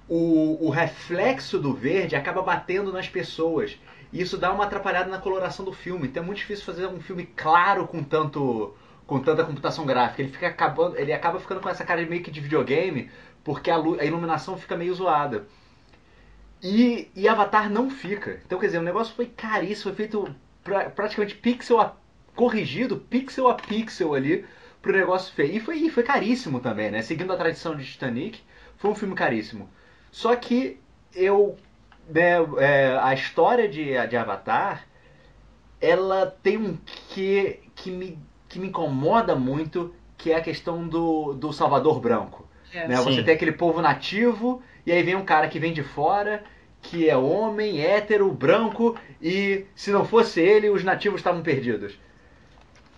o, 0.09 0.65
o 0.65 0.71
reflexo 0.71 1.59
do 1.59 1.75
verde 1.75 2.15
acaba 2.15 2.43
batendo 2.43 2.93
nas 2.93 3.09
pessoas. 3.09 3.77
E 4.13 4.21
isso 4.21 4.39
dá 4.39 4.53
uma 4.53 4.65
atrapalhada 4.65 5.11
na 5.11 5.19
coloração 5.19 5.65
do 5.65 5.73
filme. 5.73 6.07
Então 6.07 6.23
é 6.23 6.27
muito 6.27 6.39
difícil 6.39 6.65
fazer 6.65 6.87
um 6.87 7.01
filme 7.01 7.27
claro 7.27 7.87
com 7.87 8.03
tanto 8.03 8.75
com 9.07 9.21
tanta 9.21 9.45
computação 9.45 9.87
gráfica. 9.87 10.23
Ele 10.23 10.33
fica 10.33 10.49
acabando, 10.49 10.99
ele 10.99 11.13
acaba 11.13 11.39
ficando 11.39 11.61
com 11.61 11.69
essa 11.69 11.85
cara 11.85 12.05
meio 12.07 12.23
que 12.23 12.31
de 12.31 12.41
videogame, 12.41 13.11
porque 13.45 13.71
a, 13.71 13.77
a 13.77 14.05
iluminação 14.05 14.57
fica 14.57 14.77
meio 14.77 14.95
zoada. 14.95 15.47
E, 16.63 17.09
e 17.15 17.29
Avatar 17.29 17.71
não 17.71 17.91
fica. 17.91 18.41
Então, 18.45 18.59
quer 18.59 18.67
dizer, 18.67 18.79
o 18.79 18.83
negócio 18.83 19.15
foi 19.15 19.27
caríssimo, 19.27 19.95
foi 19.95 20.07
feito 20.07 20.35
pra, 20.67 20.91
praticamente 20.91 21.37
pixel 21.37 21.81
a, 21.81 21.97
corrigido, 22.35 22.99
pixel 22.99 23.49
a 23.49 23.55
pixel 23.55 24.15
ali, 24.15 24.45
pro 24.83 24.93
negócio 24.93 25.33
feio. 25.33 25.55
E 25.55 25.61
foi, 25.61 25.79
e 25.79 25.91
foi 25.91 26.03
caríssimo 26.03 26.61
também, 26.61 26.91
né? 26.91 27.01
Seguindo 27.01 27.33
a 27.33 27.37
tradição 27.37 27.75
de 27.75 27.85
Titanic, 27.85 28.41
foi 28.77 28.91
um 28.91 28.95
filme 28.95 29.15
caríssimo. 29.15 29.71
Só 30.11 30.35
que 30.37 30.79
eu. 31.15 31.57
Né, 32.09 32.35
é, 32.59 32.99
a 33.03 33.15
história 33.15 33.69
de, 33.69 33.87
de 34.07 34.17
Avatar 34.17 34.87
ela 35.81 36.27
tem 36.41 36.57
um 36.57 36.79
que 37.09 37.61
que 37.75 37.91
me, 37.91 38.19
que 38.49 38.59
me 38.59 38.69
incomoda 38.69 39.37
muito, 39.37 39.95
que 40.17 40.33
é 40.33 40.37
a 40.37 40.41
questão 40.41 40.89
do, 40.89 41.35
do 41.35 41.53
Salvador 41.53 42.01
Branco. 42.01 42.49
É, 42.73 42.89
né? 42.89 42.97
Você 42.97 43.23
tem 43.23 43.35
aquele 43.35 43.53
povo 43.53 43.81
nativo, 43.81 44.63
e 44.85 44.91
aí 44.91 45.03
vem 45.03 45.15
um 45.15 45.25
cara 45.25 45.47
que 45.49 45.59
vem 45.59 45.73
de 45.73 45.83
fora, 45.83 46.43
que 46.83 47.09
é 47.09 47.17
homem, 47.17 47.81
hétero, 47.81 48.31
branco, 48.31 48.97
e 49.21 49.65
se 49.75 49.91
não 49.91 50.05
fosse 50.05 50.41
ele, 50.41 50.71
os 50.71 50.85
nativos 50.85 51.21
estavam 51.21 51.43
perdidos. 51.43 51.95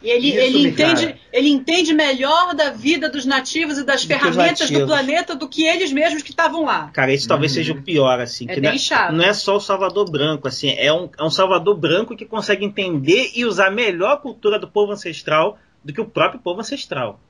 E 0.01 0.11
ele, 0.11 0.31
ele, 0.31 0.69
entende, 0.69 1.17
ele 1.33 1.49
entende 1.49 1.93
melhor 1.93 2.55
da 2.55 2.71
vida 2.71 3.09
dos 3.09 3.27
nativos 3.27 3.79
e 3.79 3.85
das 3.85 4.05
do 4.05 4.09
ferramentas 4.09 4.71
do 4.71 4.87
planeta 4.87 5.35
do 5.35 5.49
que 5.49 5.67
eles 5.67 5.93
mesmos 5.93 6.23
que 6.23 6.31
estavam 6.31 6.65
lá. 6.65 6.89
Cara, 6.93 7.13
isso 7.13 7.27
talvez 7.27 7.51
seja 7.51 7.73
o 7.73 7.77
uhum. 7.77 7.83
pior, 7.83 8.21
assim. 8.21 8.47
É 8.49 8.61
bem 8.61 8.73
não, 8.73 8.79
chato. 8.79 9.13
Não 9.13 9.25
é 9.25 9.33
só 9.33 9.57
o 9.57 9.61
Salvador 9.61 10.09
Branco, 10.09 10.47
assim, 10.47 10.71
é 10.71 10.93
um, 10.93 11.11
é 11.19 11.25
um 11.25 11.31
Salvador 11.31 11.77
Branco 11.77 12.17
que 12.17 12.25
consegue 12.25 12.65
entender 12.65 13.33
e 13.35 13.45
usar 13.45 13.71
melhor 13.71 14.13
a 14.13 14.17
cultura 14.17 14.59
do 14.59 14.69
povo 14.69 14.93
ancestral 14.93 15.59
do 15.85 15.93
que 15.93 16.01
o 16.01 16.07
próprio 16.07 16.41
povo 16.41 16.61
ancestral. 16.61 17.21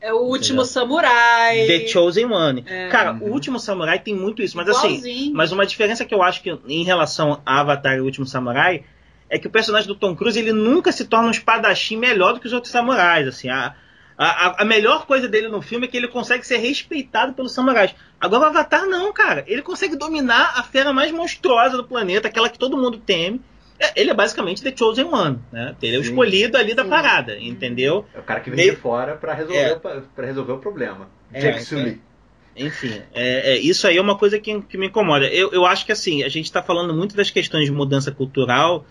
É 0.00 0.12
o 0.12 0.18
último 0.18 0.62
Entendeu? 0.62 0.64
samurai. 0.64 1.66
The 1.66 1.88
Chosen 1.88 2.26
One. 2.26 2.64
É. 2.66 2.88
Cara, 2.88 3.14
o 3.14 3.30
último 3.30 3.58
samurai 3.58 3.98
tem 3.98 4.14
muito 4.14 4.40
isso, 4.42 4.56
mas 4.56 4.68
assim, 4.68 4.88
Igualzinho. 4.88 5.16
assim. 5.16 5.32
Mas 5.34 5.52
uma 5.52 5.66
diferença 5.66 6.04
que 6.04 6.14
eu 6.14 6.22
acho 6.22 6.40
que 6.42 6.56
em 6.68 6.84
relação 6.84 7.40
a 7.44 7.60
Avatar 7.60 7.96
e 7.96 8.00
o 8.00 8.04
último 8.04 8.24
samurai 8.24 8.84
é 9.28 9.38
que 9.38 9.46
o 9.46 9.50
personagem 9.50 9.88
do 9.88 9.94
Tom 9.94 10.14
Cruise 10.14 10.38
ele 10.38 10.52
nunca 10.52 10.92
se 10.92 11.04
torna 11.04 11.28
um 11.28 11.32
espadachim 11.32 11.96
melhor 11.96 12.34
do 12.34 12.40
que 12.40 12.46
os 12.46 12.52
outros 12.52 12.70
samurais. 12.72 13.26
Assim, 13.26 13.48
A, 13.48 13.74
a, 14.16 14.62
a 14.62 14.64
melhor 14.64 15.04
coisa 15.04 15.28
dele 15.28 15.48
no 15.48 15.60
filme 15.60 15.86
é 15.86 15.90
que 15.90 15.96
ele 15.96 16.08
consegue 16.08 16.46
ser 16.46 16.58
respeitado 16.58 17.32
pelos 17.32 17.52
samurais. 17.52 17.94
Agora 18.20 18.44
o 18.44 18.46
Avatar 18.46 18.86
não, 18.86 19.12
cara. 19.12 19.44
Ele 19.46 19.62
consegue 19.62 19.96
dominar 19.96 20.54
a 20.56 20.62
fera 20.62 20.92
mais 20.92 21.12
monstruosa 21.12 21.76
do 21.76 21.84
planeta, 21.84 22.28
aquela 22.28 22.48
que 22.48 22.58
todo 22.58 22.76
mundo 22.76 22.98
teme. 22.98 23.40
É, 23.80 23.92
Ele 24.00 24.10
é 24.10 24.14
basicamente 24.14 24.62
The 24.62 24.74
Chosen 24.76 25.04
One, 25.06 25.38
né? 25.52 25.76
Ele 25.80 25.96
é 25.96 25.98
o 25.98 26.02
escolhido 26.02 26.56
ali 26.56 26.74
da 26.74 26.82
Sim. 26.84 26.90
parada, 26.90 27.38
entendeu? 27.38 28.04
É 28.14 28.18
o 28.18 28.22
cara 28.22 28.40
que 28.40 28.50
vem 28.50 28.56
Meio- 28.56 28.74
de 28.74 28.80
fora 28.80 29.14
pra 29.16 29.34
resolver, 29.34 29.58
É. 29.58 29.74
pra 29.76 30.26
resolver 30.26 30.52
o 30.52 30.58
problema. 30.58 31.08
É, 31.32 31.46
é. 31.46 31.60
Sully. 31.60 32.00
Enfim, 32.56 33.00
é, 33.14 33.52
é, 33.52 33.58
isso 33.58 33.86
aí 33.86 33.96
é 33.96 34.00
uma 34.00 34.18
coisa 34.18 34.36
que, 34.40 34.60
que 34.62 34.76
me 34.76 34.86
incomoda. 34.88 35.26
Eu, 35.26 35.52
eu 35.52 35.64
acho 35.64 35.86
que 35.86 35.92
assim, 35.92 36.24
a 36.24 36.28
gente 36.28 36.46
está 36.46 36.60
falando 36.60 36.92
muito 36.92 37.14
das 37.14 37.30
questões 37.30 37.66
de 37.66 37.70
mudança 37.70 38.10
cultural 38.10 38.84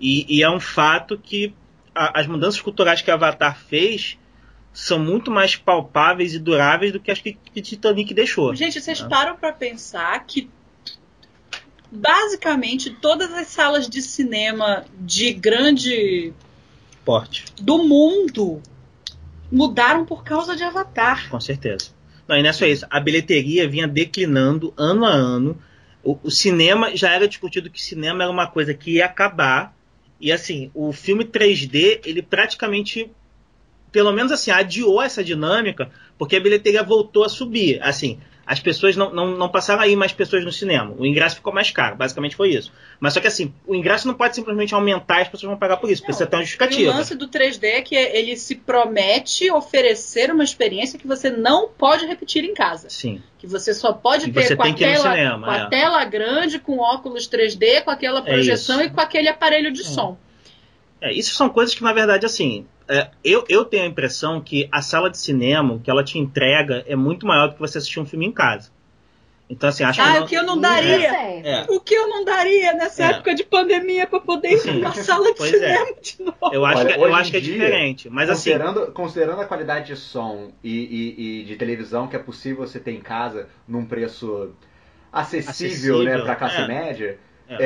e, 0.00 0.24
e 0.38 0.42
é 0.42 0.48
um 0.50 0.58
fato 0.58 1.18
que 1.18 1.54
a- 1.94 2.18
as 2.20 2.26
mudanças 2.26 2.62
culturais 2.62 3.02
que 3.02 3.10
Avatar 3.10 3.58
fez 3.58 4.18
são 4.72 4.98
muito 4.98 5.30
mais 5.30 5.54
palpáveis 5.54 6.32
e 6.34 6.38
duráveis 6.38 6.92
do 6.92 6.98
que 6.98 7.10
as 7.10 7.20
que, 7.20 7.34
que 7.52 7.60
Titanic 7.60 8.14
deixou. 8.14 8.54
Gente, 8.54 8.80
vocês 8.80 9.02
Ah. 9.02 9.06
param 9.08 9.36
pra 9.36 9.52
pensar 9.52 10.18
que 10.26 10.48
basicamente 11.90 12.90
todas 12.90 13.32
as 13.32 13.48
salas 13.48 13.88
de 13.88 14.02
cinema 14.02 14.84
de 15.00 15.32
grande 15.32 16.32
Porte, 17.04 17.44
do 17.60 17.84
mundo 17.84 18.62
mudaram 19.52 20.06
por 20.06 20.24
causa 20.24 20.56
de 20.56 20.62
Avatar. 20.62 21.28
com 21.28 21.40
certeza. 21.40 21.90
Não, 22.26 22.36
e 22.36 22.42
não 22.42 22.48
é 22.48 22.52
só 22.52 22.64
isso. 22.64 22.86
A 22.88 22.98
bilheteria 22.98 23.68
vinha 23.68 23.86
declinando 23.86 24.72
ano 24.76 25.04
a 25.04 25.10
ano. 25.10 25.58
O, 26.02 26.18
o 26.22 26.30
cinema 26.30 26.96
já 26.96 27.12
era 27.12 27.28
discutido 27.28 27.70
que 27.70 27.82
cinema 27.82 28.24
era 28.24 28.32
uma 28.32 28.46
coisa 28.46 28.72
que 28.72 28.92
ia 28.92 29.04
acabar. 29.04 29.76
E 30.18 30.32
assim, 30.32 30.70
o 30.72 30.92
filme 30.92 31.24
3D, 31.24 32.00
ele 32.06 32.22
praticamente, 32.22 33.10
pelo 33.92 34.12
menos 34.12 34.32
assim, 34.32 34.50
adiou 34.50 35.02
essa 35.02 35.22
dinâmica, 35.22 35.90
porque 36.16 36.36
a 36.36 36.40
bilheteria 36.40 36.82
voltou 36.82 37.24
a 37.24 37.28
subir. 37.28 37.82
Assim, 37.82 38.18
as 38.46 38.60
pessoas 38.60 38.96
não, 38.96 39.12
não, 39.12 39.26
não 39.36 39.48
passaram 39.48 39.82
a 39.82 39.88
ir 39.88 39.96
mais 39.96 40.12
pessoas 40.12 40.44
no 40.44 40.52
cinema. 40.52 40.94
O 40.98 41.06
ingresso 41.06 41.36
ficou 41.36 41.52
mais 41.52 41.70
caro, 41.70 41.96
basicamente 41.96 42.36
foi 42.36 42.50
isso. 42.50 42.72
Mas 43.00 43.14
só 43.14 43.20
que 43.20 43.26
assim, 43.26 43.52
o 43.66 43.74
ingresso 43.74 44.06
não 44.06 44.14
pode 44.14 44.34
simplesmente 44.34 44.74
aumentar 44.74 45.18
e 45.18 45.22
as 45.22 45.28
pessoas 45.28 45.48
vão 45.50 45.58
pagar 45.58 45.76
por 45.78 45.90
isso, 45.90 46.02
Não, 46.02 46.06
precisa 46.06 46.26
ter 46.26 46.36
uma 46.36 46.42
E 46.42 46.44
o 46.44 46.46
justificativa. 46.46 46.92
lance 46.92 47.14
do 47.14 47.28
3D 47.28 47.64
é 47.64 47.80
que 47.82 47.94
ele 47.94 48.36
se 48.36 48.54
promete 48.56 49.50
oferecer 49.50 50.30
uma 50.30 50.44
experiência 50.44 50.98
que 50.98 51.06
você 51.06 51.30
não 51.30 51.68
pode 51.68 52.06
repetir 52.06 52.44
em 52.44 52.54
casa. 52.54 52.88
Sim. 52.90 53.22
Que 53.38 53.46
você 53.46 53.72
só 53.74 53.92
pode 53.92 54.28
E 54.28 54.32
ter 54.32 54.56
com, 54.56 54.64
no 54.64 54.70
aquela, 54.70 55.10
cinema, 55.12 55.46
com 55.46 55.50
a 55.52 55.58
é. 55.58 55.68
tela 55.68 56.04
grande, 56.04 56.58
com 56.58 56.78
óculos 56.78 57.28
3D, 57.28 57.82
com 57.82 57.90
aquela 57.90 58.22
projeção 58.22 58.80
isso. 58.80 58.88
e 58.88 58.90
com 58.90 59.00
aquele 59.00 59.28
aparelho 59.28 59.72
de 59.72 59.80
É. 59.82 59.84
som. 59.84 60.16
É, 61.04 61.12
isso 61.12 61.34
são 61.34 61.50
coisas 61.50 61.74
que, 61.74 61.82
na 61.82 61.92
verdade, 61.92 62.24
assim, 62.24 62.66
é, 62.88 63.10
eu, 63.22 63.44
eu 63.48 63.62
tenho 63.66 63.84
a 63.84 63.86
impressão 63.86 64.40
que 64.40 64.66
a 64.72 64.80
sala 64.80 65.10
de 65.10 65.18
cinema, 65.18 65.74
o 65.74 65.80
que 65.80 65.90
ela 65.90 66.02
te 66.02 66.18
entrega, 66.18 66.82
é 66.86 66.96
muito 66.96 67.26
maior 67.26 67.48
do 67.48 67.54
que 67.54 67.60
você 67.60 67.76
assistir 67.76 68.00
um 68.00 68.06
filme 68.06 68.24
em 68.26 68.32
casa. 68.32 68.70
Então, 69.50 69.68
assim, 69.68 69.84
acho 69.84 70.00
Ah, 70.00 70.14
que. 70.14 70.18
o 70.20 70.26
que 70.26 70.34
eu 70.34 70.42
não 70.44 70.58
daria. 70.58 71.10
sempre. 71.10 71.48
É, 71.50 71.66
O 71.68 71.78
que 71.78 71.94
eu 71.94 72.08
não 72.08 72.24
daria 72.24 72.72
nessa 72.72 73.04
É. 73.04 73.10
época 73.10 73.34
de 73.34 73.44
pandemia 73.44 74.06
pra 74.06 74.18
poder 74.18 74.52
ir 74.52 74.58
Sim. 74.60 74.72
numa 74.80 74.94
sala 74.94 75.30
de 75.32 75.36
Pois 75.38 75.50
cinema 75.50 75.86
de 76.02 76.22
novo? 76.22 76.54
eu 76.54 76.64
acho, 76.64 76.78
Olha, 76.78 76.94
que, 76.94 77.00
eu 77.04 77.14
acho 77.14 77.30
que 77.30 77.36
é 77.36 77.40
dia, 77.40 77.52
diferente. 77.58 78.08
Mas, 78.08 78.30
assim, 78.30 78.50
considerando, 78.52 78.92
considerando 78.92 79.40
a 79.42 79.44
qualidade 79.44 79.88
de 79.88 79.96
som 79.96 80.50
e, 80.62 80.70
e- 80.70 81.40
e 81.42 81.44
de 81.44 81.56
televisão 81.56 82.08
que 82.08 82.16
é 82.16 82.18
possível 82.18 82.66
você 82.66 82.80
ter 82.80 82.92
em 82.92 83.02
casa 83.02 83.46
num 83.68 83.84
preço 83.84 84.54
acessível, 85.12 85.50
Acessível, 85.98 86.04
né, 86.04 86.18
para 86.18 86.36
classe 86.36 86.60
é. 86.62 86.66
média, 86.66 87.18
É. 87.48 87.56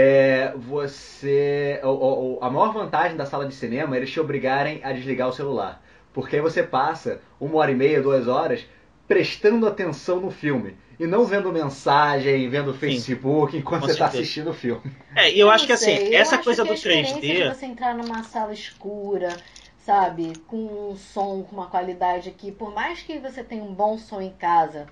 é, 0.50 0.54
você 0.56 1.80
o- 1.84 2.36
o- 2.36 2.38
a 2.42 2.50
maior 2.50 2.72
vantagem 2.72 3.16
da 3.16 3.24
sala 3.26 3.46
de 3.46 3.54
cinema 3.54 3.94
é 3.94 3.98
eles 3.98 4.10
te 4.10 4.18
obrigarem 4.20 4.80
a 4.82 4.92
desligar 4.92 5.28
o 5.28 5.32
celular, 5.32 5.82
porque 6.12 6.36
aí 6.36 6.42
você 6.42 6.62
passa 6.62 7.20
uma 7.40 7.56
hora 7.58 7.70
e 7.70 7.74
meia, 7.74 8.02
duas 8.02 8.26
horas 8.26 8.66
prestando 9.06 9.66
atenção 9.66 10.20
no 10.20 10.30
filme 10.30 10.76
e 10.98 11.06
não 11.06 11.24
vendo 11.24 11.52
mensagem, 11.52 12.48
vendo 12.48 12.74
Facebook 12.74 13.56
enquanto 13.56 13.82
Com 13.82 13.86
você 13.86 13.92
está 13.92 14.06
assistindo 14.06 14.50
o 14.50 14.54
filme. 14.54 14.82
é, 15.14 15.32
e 15.32 15.38
eu, 15.40 15.48
acho 15.50 15.66
que, 15.66 15.72
assim, 15.72 15.96
sei, 15.96 16.14
essa 16.14 16.38
coisa 16.38 16.62
que 16.62 16.68
do 16.68 16.72
a 16.72 16.74
experiência 16.74 17.14
3D. 17.20 17.34
De 17.44 17.54
você 17.54 17.66
entrar 17.66 17.94
numa 17.94 18.22
sala 18.24 18.52
escura, 18.52 19.36
sabe, 19.78 20.32
com 20.48 20.90
um 20.90 20.96
som, 20.96 21.42
com 21.44 21.54
uma 21.56 21.68
qualidade 21.68 22.30
que, 22.32 22.50
por 22.52 22.74
mais 22.74 23.00
que 23.02 23.18
você 23.18 23.42
tenha 23.44 23.62
um 23.62 23.72
bom 23.72 23.96
som 23.96 24.20
em 24.20 24.32
casa, 24.32 24.86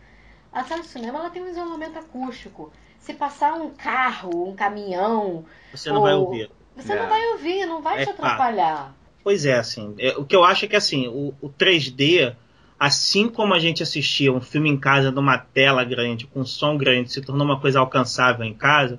a 0.52 0.64
sala 0.64 0.80
de 0.82 0.88
cinema 0.88 1.18
ela 1.18 1.30
tem 1.30 1.42
um 1.42 1.48
isolamento 1.48 1.98
acústico. 1.98 2.72
Se 3.06 3.14
passar 3.14 3.54
um 3.54 3.70
carro, 3.70 4.48
um 4.50 4.56
caminhão, 4.56 5.44
Você 5.72 5.92
não 5.92 6.02
vai 6.02 6.14
ou- 6.14 6.24
ouvir. 6.26 6.50
você 6.74 6.92
É. 6.92 6.96
não 7.00 7.08
vai 7.08 7.24
ouvir, 7.28 7.64
não 7.64 7.80
vai 7.80 7.98
É 8.02 8.04
te 8.04 8.06
fato. 8.06 8.24
atrapalhar. 8.24 8.92
Pois 9.22 9.46
é, 9.46 9.54
assim. 9.54 9.94
é, 9.98 10.16
o 10.18 10.24
que 10.24 10.34
eu 10.34 10.42
acho 10.44 10.64
é 10.64 10.68
que 10.68 10.74
assim, 10.74 11.06
o, 11.06 11.32
o 11.40 11.48
3D, 11.48 12.34
assim 12.78 13.28
como 13.28 13.54
a 13.54 13.60
gente 13.60 13.80
assistia 13.80 14.32
um 14.32 14.40
filme 14.40 14.68
em 14.68 14.76
casa 14.76 15.12
numa 15.12 15.38
tela 15.38 15.84
grande, 15.84 16.26
com 16.26 16.44
som 16.44 16.76
grande, 16.76 17.12
se 17.12 17.20
tornou 17.20 17.46
uma 17.46 17.60
coisa 17.60 17.78
alcançável 17.78 18.44
em 18.44 18.52
casa, 18.54 18.98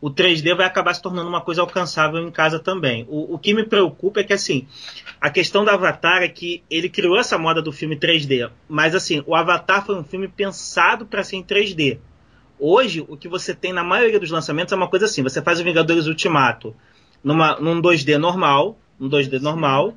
o 0.00 0.10
3D 0.10 0.52
vai 0.56 0.66
acabar 0.66 0.92
se 0.94 1.00
tornando 1.00 1.28
uma 1.28 1.40
coisa 1.40 1.60
alcançável 1.60 2.20
em 2.20 2.30
casa 2.32 2.58
também. 2.58 3.06
O, 3.08 3.34
o 3.34 3.38
que 3.38 3.54
me 3.54 3.64
preocupa 3.64 4.20
é 4.20 4.24
que 4.24 4.32
assim, 4.32 4.66
a 5.20 5.30
questão 5.30 5.64
do 5.64 5.70
Avatar 5.70 6.20
é 6.24 6.28
que 6.28 6.64
ele 6.68 6.88
criou 6.88 7.16
essa 7.16 7.38
moda 7.38 7.62
do 7.62 7.70
filme 7.72 7.96
3D, 7.96 8.50
mas 8.68 8.92
assim, 8.92 9.22
o 9.24 9.36
Avatar 9.36 9.86
foi 9.86 9.94
um 9.96 10.02
filme 10.04 10.26
pensado 10.26 11.06
para 11.06 11.22
ser 11.22 11.36
em 11.36 11.44
3D. 11.44 11.98
Hoje, 12.58 13.04
o 13.06 13.16
que 13.16 13.28
você 13.28 13.54
tem 13.54 13.72
na 13.72 13.84
maioria 13.84 14.18
dos 14.18 14.30
lançamentos 14.30 14.72
é 14.72 14.76
uma 14.76 14.88
coisa 14.88 15.06
assim: 15.06 15.22
você 15.22 15.42
faz 15.42 15.60
o 15.60 15.64
Vingadores 15.64 16.06
Ultimato 16.06 16.74
numa, 17.22 17.58
num 17.60 17.80
2D 17.80 18.16
normal, 18.16 18.78
um 19.00 19.08
2D 19.08 19.40
normal, 19.40 19.94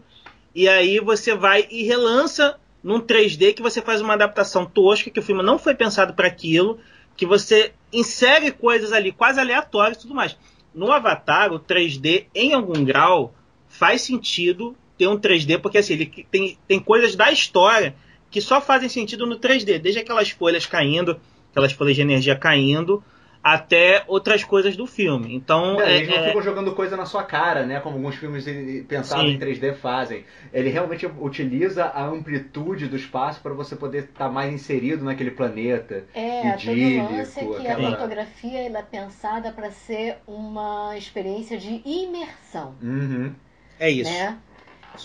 e 0.54 0.67
aí 0.67 1.00
você 1.00 1.36
vai 1.36 1.67
e 1.69 1.84
relança 1.84 2.60
num 2.84 3.00
3D 3.00 3.54
que 3.54 3.62
você 3.62 3.82
faz 3.82 4.02
uma 4.02 4.13
adaptação 4.13 4.65
tosca, 4.65 5.10
que 5.10 5.19
o 5.19 5.24
filme 5.24 5.43
não 5.43 5.60
foi 5.60 5.76
pensado 5.76 6.13
para 6.13 6.28
aquilo, 6.28 6.80
que 7.15 7.26
você 7.26 7.74
insere 7.91 8.52
coisas 8.52 8.91
ali 8.91 9.12
quase 9.12 9.39
aleatórias 9.39 9.98
e 9.98 10.02
tudo 10.02 10.15
mais. 10.15 10.38
No 10.74 10.91
Avatar, 10.91 11.52
o 11.52 11.60
3D, 11.60 12.28
em 12.34 12.54
algum 12.54 12.84
grau, 12.84 13.34
faz 13.67 14.02
sentido 14.02 14.76
ter 14.98 15.08
um 15.08 15.17
3D, 15.17 15.60
porque 15.60 15.78
assim, 15.78 15.93
ele 15.93 16.26
tem, 16.30 16.58
tem 16.67 16.80
coisas 16.80 17.15
da 17.15 17.32
história 17.32 17.95
que 18.30 18.41
só 18.41 18.62
fazem 18.62 18.89
sentido 18.89 19.26
no 19.26 19.39
3D, 19.39 19.80
desde 19.80 20.00
aquelas 20.00 20.30
folhas 20.30 20.65
caindo, 20.65 21.19
aquelas 21.52 21.72
folhas 21.74 21.96
de 21.96 22.02
energia 22.02 22.36
caindo, 22.36 23.04
até 23.42 24.04
outras 24.08 24.44
coisas 24.44 24.76
do 24.76 24.86
filme. 24.86 25.34
Então, 25.34 25.80
É, 25.80 25.94
é, 25.94 25.98
eles 25.98 26.10
não 26.10 26.18
é- 26.18 26.28
ficam 26.28 26.42
jogando 26.42 26.74
coisa 26.74 26.98
na 26.98 27.06
sua 27.06 27.24
cara, 27.24 27.66
né? 27.66 27.80
Como 27.80 27.96
alguns 27.96 28.16
filmes 28.16 28.44
pensados 28.86 29.26
Sim. 29.28 29.36
em 29.36 29.40
3D 29.40 29.74
fazem. 29.76 30.26
Ele 30.54 30.70
realmente 30.70 31.06
utiliza 31.06 31.86
a 31.86 32.06
amplitude 32.06 32.88
do 32.88 32.98
espaço 32.98 33.40
para 33.42 33.54
você 33.54 33.78
poder 33.78 34.04
estar 34.04 34.30
mais 34.30 34.54
inserido 34.54 35.06
naquele 35.06 35.32
planeta. 35.32 36.04
É, 36.14 36.52
todo 36.52 36.72
idílico, 36.74 37.14
lance 37.14 37.40
é 37.40 37.46
que 37.46 37.68
a 37.68 37.72
aquela- 37.74 37.92
fotografia 37.96 38.60
ela 38.60 38.80
é 38.80 38.84
pensada 38.84 39.54
para 39.54 39.72
ser 39.72 40.18
uma 40.28 40.98
experiência 40.98 41.58
de 41.58 41.82
imersão. 41.86 42.76
Uhum. 42.84 43.32
é 43.80 43.90
isso. 43.90 44.12
né? 44.12 44.38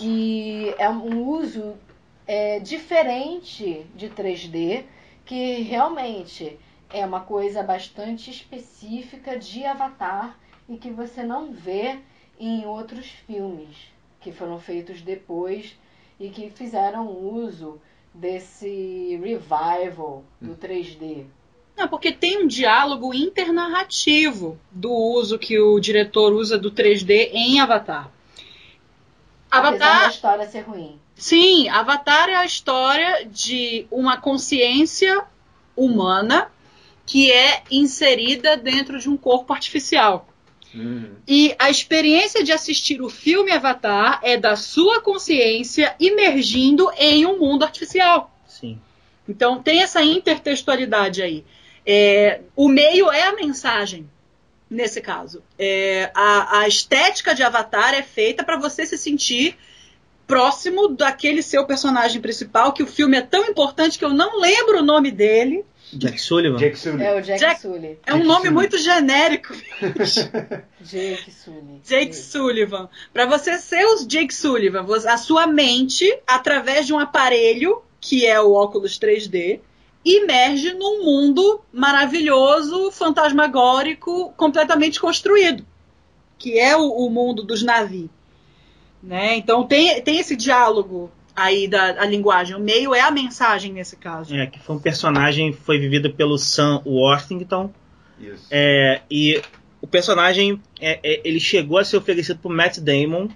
E 0.00 0.74
é 0.76 0.88
um 0.88 1.22
uso 1.28 1.74
é, 2.26 2.58
diferente 2.58 3.86
de 3.94 4.08
3D, 4.08 4.84
que 5.24 5.62
realmente 5.62 6.58
é 6.92 7.04
uma 7.04 7.20
coisa 7.20 7.62
bastante 7.62 8.30
específica 8.30 9.38
de 9.38 9.64
Avatar 9.64 10.38
e 10.68 10.76
que 10.76 10.90
você 10.90 11.22
não 11.22 11.52
vê 11.52 11.98
em 12.38 12.66
outros 12.66 13.06
filmes 13.26 13.76
que 14.20 14.32
foram 14.32 14.58
feitos 14.58 15.02
depois 15.02 15.76
e 16.18 16.28
que 16.30 16.50
fizeram 16.50 17.08
uso 17.08 17.80
desse 18.12 19.18
revival 19.22 20.24
do 20.40 20.54
3D. 20.54 21.26
Não, 21.76 21.88
porque 21.88 22.12
tem 22.12 22.42
um 22.42 22.46
diálogo 22.46 23.12
internarrativo 23.12 24.58
do 24.70 24.92
uso 24.92 25.38
que 25.38 25.58
o 25.58 25.80
diretor 25.80 26.32
usa 26.32 26.56
do 26.56 26.70
3D 26.70 27.30
em 27.32 27.58
Avatar. 27.58 28.10
Apesar 29.50 29.78
da 29.78 29.86
Avatar, 29.86 30.10
história 30.10 30.46
ser 30.46 30.60
ruim. 30.60 31.00
Sim, 31.14 31.68
Avatar 31.68 32.28
é 32.28 32.36
a 32.36 32.44
história 32.44 33.26
de 33.26 33.86
uma 33.90 34.16
consciência 34.16 35.24
humana 35.76 36.50
que 37.06 37.30
é 37.30 37.62
inserida 37.70 38.56
dentro 38.56 38.98
de 38.98 39.08
um 39.08 39.16
corpo 39.16 39.52
artificial. 39.52 40.28
Uhum. 40.74 41.14
E 41.26 41.54
a 41.58 41.70
experiência 41.70 42.42
de 42.42 42.50
assistir 42.50 43.00
o 43.00 43.08
filme 43.08 43.52
Avatar 43.52 44.20
é 44.22 44.36
da 44.36 44.56
sua 44.56 45.00
consciência 45.00 45.94
imergindo 46.00 46.90
em 46.98 47.24
um 47.26 47.38
mundo 47.38 47.64
artificial. 47.64 48.36
Sim. 48.46 48.80
Então 49.28 49.62
tem 49.62 49.82
essa 49.82 50.02
intertextualidade 50.02 51.22
aí. 51.22 51.44
É, 51.86 52.40
o 52.56 52.68
meio 52.68 53.10
é 53.12 53.22
a 53.22 53.34
mensagem, 53.34 54.08
nesse 54.68 55.00
caso. 55.00 55.42
É, 55.58 56.10
a, 56.14 56.60
a 56.60 56.68
estética 56.68 57.34
de 57.34 57.42
Avatar 57.42 57.94
é 57.94 58.02
feita 58.02 58.42
para 58.42 58.58
você 58.58 58.84
se 58.84 58.98
sentir 58.98 59.56
próximo 60.26 60.88
daquele 60.88 61.42
seu 61.42 61.66
personagem 61.66 62.20
principal, 62.20 62.72
que 62.72 62.82
o 62.82 62.86
filme 62.86 63.16
é 63.16 63.20
tão 63.22 63.44
importante 63.46 63.98
que 63.98 64.04
eu 64.04 64.10
não 64.12 64.40
lembro 64.40 64.78
o 64.80 64.84
nome 64.84 65.10
dele, 65.10 65.64
Jack 65.92 66.20
Sullivan? 66.20 66.56
Jake 66.56 66.76
Sully. 66.78 67.02
É 67.04 67.14
o 67.14 67.20
Jack, 67.20 67.38
Jack- 67.38 67.60
Sully. 67.60 67.98
É 68.04 68.14
um 68.14 68.24
nome 68.24 68.40
Sully. 68.46 68.50
muito 68.54 68.78
genérico. 68.78 69.54
Jake 70.80 71.30
Sully. 71.30 71.80
Jake 71.84 72.16
Sullivan. 72.16 72.88
Para 73.12 73.26
você 73.26 73.58
ser 73.58 73.84
o 73.84 74.04
Jake 74.06 74.34
Sullivan, 74.34 74.84
a 75.08 75.16
sua 75.16 75.46
mente, 75.46 76.04
através 76.26 76.86
de 76.86 76.92
um 76.92 76.98
aparelho, 76.98 77.80
que 78.00 78.26
é 78.26 78.40
o 78.40 78.52
óculos 78.54 78.98
3D, 78.98 79.60
imerge 80.04 80.72
num 80.74 81.04
mundo 81.04 81.60
maravilhoso, 81.72 82.90
fantasmagórico, 82.90 84.32
completamente 84.36 84.98
construído, 85.00 85.64
que 86.38 86.58
é 86.58 86.76
o, 86.76 86.88
o 86.90 87.08
mundo 87.10 87.42
dos 87.44 87.62
navios. 87.62 88.10
Né? 89.04 89.36
Então 89.36 89.64
tem, 89.64 90.00
tem 90.00 90.18
esse 90.18 90.34
diálogo 90.34 91.10
aí 91.36 91.68
da 91.68 92.00
a 92.00 92.06
linguagem. 92.06 92.56
O 92.56 92.60
meio 92.60 92.94
é 92.94 93.00
a 93.00 93.10
mensagem 93.10 93.72
nesse 93.72 93.96
caso. 93.96 94.34
É, 94.34 94.46
que 94.46 94.58
foi 94.58 94.76
um 94.76 94.78
personagem 94.78 95.52
que 95.52 95.58
foi 95.60 95.78
vivido 95.78 96.10
pelo 96.10 96.38
Sam 96.38 96.80
Worthington. 96.86 97.70
Isso. 98.18 98.46
É, 98.50 99.02
e 99.10 99.42
o 99.80 99.86
personagem, 99.86 100.60
é, 100.80 100.98
é, 101.02 101.20
ele 101.24 101.38
chegou 101.38 101.76
a 101.76 101.84
ser 101.84 101.98
oferecido 101.98 102.38
por 102.38 102.50
Matt 102.50 102.78
Damon, 102.78 103.28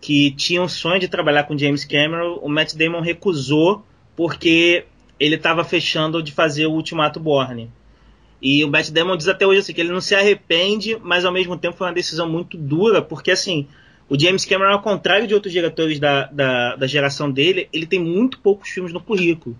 que 0.00 0.30
tinha 0.30 0.62
um 0.62 0.68
sonho 0.68 0.98
de 0.98 1.08
trabalhar 1.08 1.44
com 1.44 1.58
James 1.58 1.84
Cameron. 1.84 2.38
O 2.40 2.48
Matt 2.48 2.74
Damon 2.74 3.00
recusou 3.00 3.84
porque 4.16 4.86
ele 5.20 5.34
estava 5.34 5.64
fechando 5.64 6.22
de 6.22 6.32
fazer 6.32 6.66
o 6.66 6.72
Ultimato 6.72 7.20
Borne. 7.20 7.70
E 8.40 8.64
o 8.64 8.70
Matt 8.70 8.90
Damon 8.90 9.16
diz 9.16 9.28
até 9.28 9.46
hoje 9.46 9.60
assim, 9.60 9.72
que 9.72 9.80
ele 9.80 9.92
não 9.92 10.00
se 10.00 10.14
arrepende, 10.14 10.98
mas 11.02 11.24
ao 11.24 11.32
mesmo 11.32 11.56
tempo 11.56 11.76
foi 11.76 11.86
uma 11.86 11.92
decisão 11.92 12.28
muito 12.28 12.56
dura, 12.56 13.02
porque 13.02 13.30
assim, 13.30 13.68
o 14.12 14.20
James 14.20 14.44
Cameron, 14.44 14.74
ao 14.74 14.82
contrário 14.82 15.26
de 15.26 15.32
outros 15.32 15.50
diretores 15.50 15.98
da, 15.98 16.26
da, 16.26 16.76
da 16.76 16.86
geração 16.86 17.30
dele, 17.30 17.66
ele 17.72 17.86
tem 17.86 17.98
muito 17.98 18.38
poucos 18.40 18.68
filmes 18.68 18.92
no 18.92 19.00
currículo. 19.00 19.56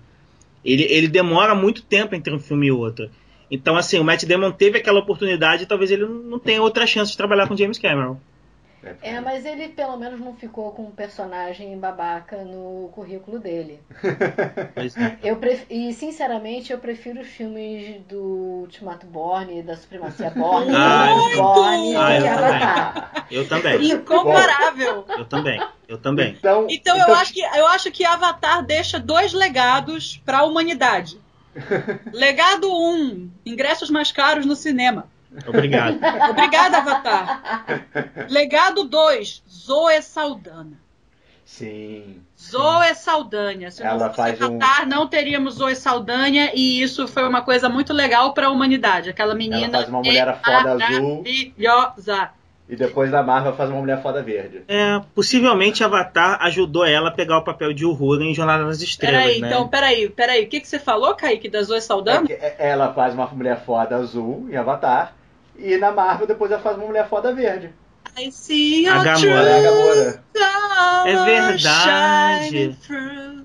Ele, 0.62 0.82
ele 0.82 1.08
demora 1.08 1.54
muito 1.54 1.82
tempo 1.82 2.14
entre 2.14 2.34
um 2.34 2.38
filme 2.38 2.66
e 2.66 2.70
outro. 2.70 3.08
Então, 3.50 3.78
assim, 3.78 3.98
o 3.98 4.04
Matt 4.04 4.26
Damon 4.26 4.52
teve 4.52 4.76
aquela 4.76 5.00
oportunidade 5.00 5.62
e 5.62 5.66
talvez 5.66 5.90
ele 5.90 6.04
não 6.04 6.38
tenha 6.38 6.60
outra 6.60 6.86
chance 6.86 7.12
de 7.12 7.16
trabalhar 7.16 7.48
com 7.48 7.56
James 7.56 7.78
Cameron. 7.78 8.20
É, 9.00 9.20
mas 9.20 9.44
ele 9.44 9.68
pelo 9.68 9.96
menos 9.96 10.18
não 10.20 10.34
ficou 10.34 10.72
com 10.72 10.82
um 10.84 10.90
personagem 10.90 11.78
babaca 11.78 12.44
no 12.44 12.90
currículo 12.94 13.38
dele. 13.38 13.80
É. 14.74 15.30
Eu 15.30 15.36
pref... 15.36 15.64
E 15.70 15.92
sinceramente 15.92 16.72
eu 16.72 16.78
prefiro 16.78 17.20
os 17.20 17.28
filmes 17.28 18.00
do 18.08 18.20
Ultimato 18.62 19.06
Borne, 19.06 19.62
da 19.62 19.76
Supremacia 19.76 20.30
Borne, 20.34 20.74
Ah, 20.74 21.06
do 21.14 21.42
Borne 21.42 21.96
Ah, 21.96 22.18
do 22.18 22.26
eu. 22.26 22.32
Avatar. 22.32 23.26
eu 23.30 23.48
também, 23.48 23.90
Incomparável. 23.92 25.04
eu 25.08 25.24
também, 25.24 25.62
eu 25.88 25.98
também. 25.98 26.34
Então, 26.38 26.66
Então, 26.68 26.96
eu, 26.96 27.14
acho 27.14 27.32
que, 27.32 27.40
eu 27.40 27.66
acho 27.68 27.90
que 27.90 28.04
Avatar 28.04 28.64
deixa 28.64 28.98
dois 28.98 29.32
legados 29.32 30.20
para 30.24 30.38
a 30.38 30.44
humanidade. 30.44 31.18
Legado 32.12 32.68
1, 32.72 32.94
um, 32.94 33.30
ingressos 33.44 33.90
mais 33.90 34.10
caros 34.10 34.46
no 34.46 34.56
cinema. 34.56 35.08
Obrigado. 35.46 35.98
Obrigada, 36.30 36.78
Avatar. 36.78 37.64
Legado 38.28 38.84
2, 38.84 39.42
Zoe 39.48 40.02
Saldana. 40.02 40.80
Sim. 41.44 42.22
Zoe 42.40 42.94
Saldanha. 42.94 43.70
Se 43.70 43.82
Ela 43.82 43.98
não 43.98 44.06
fosse 44.14 44.16
faz 44.16 44.40
um- 44.40 44.44
Avatar, 44.56 44.86
não 44.88 45.06
teríamos 45.06 45.54
Zoe 45.54 45.76
Saldanha 45.76 46.50
e 46.54 46.80
isso 46.82 47.06
foi 47.06 47.28
uma 47.28 47.42
coisa 47.42 47.68
muito 47.68 47.92
legal 47.92 48.32
para 48.32 48.46
a 48.46 48.50
humanidade. 48.50 49.10
Aquela 49.10 49.34
menina 49.34 49.64
Ela 49.66 49.70
faz 49.72 49.88
uma 49.88 49.98
mulher 49.98 50.38
foda 50.42 50.72
azul. 50.72 51.16
maravilhosa. 51.18 52.30
E 52.68 52.76
depois 52.76 53.10
da 53.10 53.22
Marvel 53.22 53.52
faz 53.54 53.68
uma 53.68 53.80
mulher 53.80 54.00
foda 54.00 54.22
verde. 54.22 54.62
É, 54.66 54.98
possivelmente 55.14 55.84
Avatar 55.84 56.38
ajudou 56.42 56.86
ela 56.86 57.08
a 57.08 57.12
pegar 57.12 57.36
o 57.38 57.44
papel 57.44 57.74
de 57.74 57.84
Uhura 57.84 58.24
em 58.24 58.32
Jornada 58.34 58.64
nas 58.64 58.80
Estrelas, 58.80 59.20
Peraí, 59.24 59.40
né? 59.40 59.48
então, 59.48 59.68
peraí, 59.68 60.08
peraí. 60.08 60.44
O 60.44 60.48
que, 60.48 60.58
que 60.60 60.66
você 60.68 60.78
falou, 60.78 61.14
Kaique, 61.14 61.50
da 61.50 61.62
Zoe 61.62 61.78
É 61.78 61.80
Saldana? 61.80 62.26
que 62.26 62.38
ela 62.58 62.94
faz 62.94 63.12
uma 63.12 63.26
mulher 63.26 63.62
foda 63.66 63.96
azul 63.96 64.46
em 64.50 64.56
Avatar. 64.56 65.12
E 65.56 65.76
na 65.76 65.92
Marvel 65.92 66.26
depois 66.26 66.50
ela 66.50 66.60
faz 66.60 66.76
uma 66.76 66.86
mulher 66.86 67.08
foda 67.08 67.32
verde. 67.34 67.70
I 68.18 68.30
see 68.30 68.86
A 68.88 69.02
Gamora. 69.02 69.48
é 69.48 69.58
a 69.58 69.62
Gamora. 69.62 70.22
É 71.06 71.24
verdade. 71.24 72.76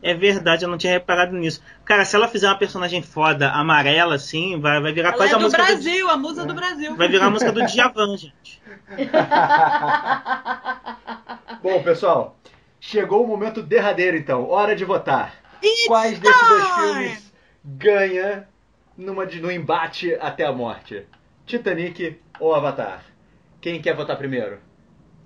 É 0.02 0.14
verdade, 0.14 0.64
eu 0.66 0.70
não 0.70 0.78
tinha 0.78 0.94
reparado 0.94 1.36
nisso. 1.36 1.62
Cara, 1.84 2.06
se 2.06 2.16
ela 2.16 2.28
fizer 2.28 2.48
uma 2.48 2.58
personagem 2.58 3.02
foda, 3.02 3.50
amarela, 3.52 4.16
assim, 4.16 4.60
vai, 4.60 4.80
vai 4.82 4.92
virar 4.94 5.10
Ela 5.10 5.18
quase 5.18 5.32
é 5.32 5.36
a 5.36 5.38
do 5.40 5.44
música 5.46 5.64
Brasil, 5.64 6.10
a 6.10 6.18
musa 6.18 6.46
do 6.46 6.54
Brasil. 6.54 6.92
do. 6.92 6.98
Vai 6.98 7.08
virar 7.08 7.26
a 7.26 7.30
música 7.30 7.52
do 7.52 7.66
Djavan, 7.66 8.16
gente. 8.18 8.62
Bom, 11.62 11.82
pessoal, 11.84 12.38
chegou 12.80 13.24
o 13.24 13.28
momento 13.28 13.62
derradeiro 13.62 14.18
então. 14.18 14.48
Hora 14.50 14.76
de 14.76 14.86
votar. 14.86 15.34
Quais 15.88 16.20
desses 16.20 16.48
dois 16.50 16.68
filmes 16.76 17.34
ganha 17.64 18.48
numa, 18.98 19.26
de- 19.26 19.42
no 19.42 19.52
embate 19.52 20.16
até 20.22 20.46
a 20.46 20.52
morte? 20.52 21.06
Titanic 21.48 22.20
ou 22.42 22.54
Avatar? 22.54 23.04
Quem 23.62 23.82
quer 23.82 23.96
votar 23.96 24.18
primeiro? 24.18 24.60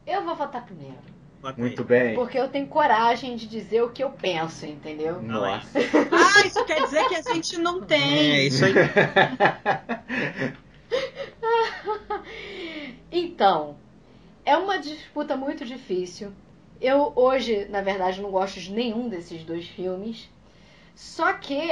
Eu 0.05 0.23
vou 0.23 0.36
votar 0.36 0.63
primeiro. 0.63 0.95
Muito 1.57 1.84
bem. 1.84 2.13
Porque 2.13 2.38
eu 2.38 2.47
tenho 2.47 2.67
coragem 2.67 3.36
de 3.36 3.47
dizer 3.47 3.81
o 3.81 3.89
que 3.89 4.03
eu 4.03 4.12
penso, 4.12 4.67
entendeu? 4.67 5.19
Nossa. 5.19 5.79
Ah, 6.12 6.45
isso 6.45 6.63
quer 6.65 6.84
dizer 6.84 7.07
que 7.07 7.15
a 7.15 7.21
gente 7.34 7.57
não 7.57 7.81
tem. 7.81 8.36
É, 8.36 8.43
isso 8.43 8.63
aí. 8.63 8.73
Então, 13.12 13.75
é 14.45 14.55
uma 14.55 14.77
disputa 14.79 15.36
muito 15.36 15.65
difícil. 15.65 16.31
Eu 16.79 17.12
hoje, 17.15 17.65
na 17.65 17.81
verdade, 17.81 18.21
não 18.21 18.31
gosto 18.31 18.60
de 18.60 18.71
nenhum 18.71 19.10
desses 19.10 19.43
dois 19.43 19.67
filmes. 19.67 20.29
Só 20.95 21.34
que, 21.34 21.69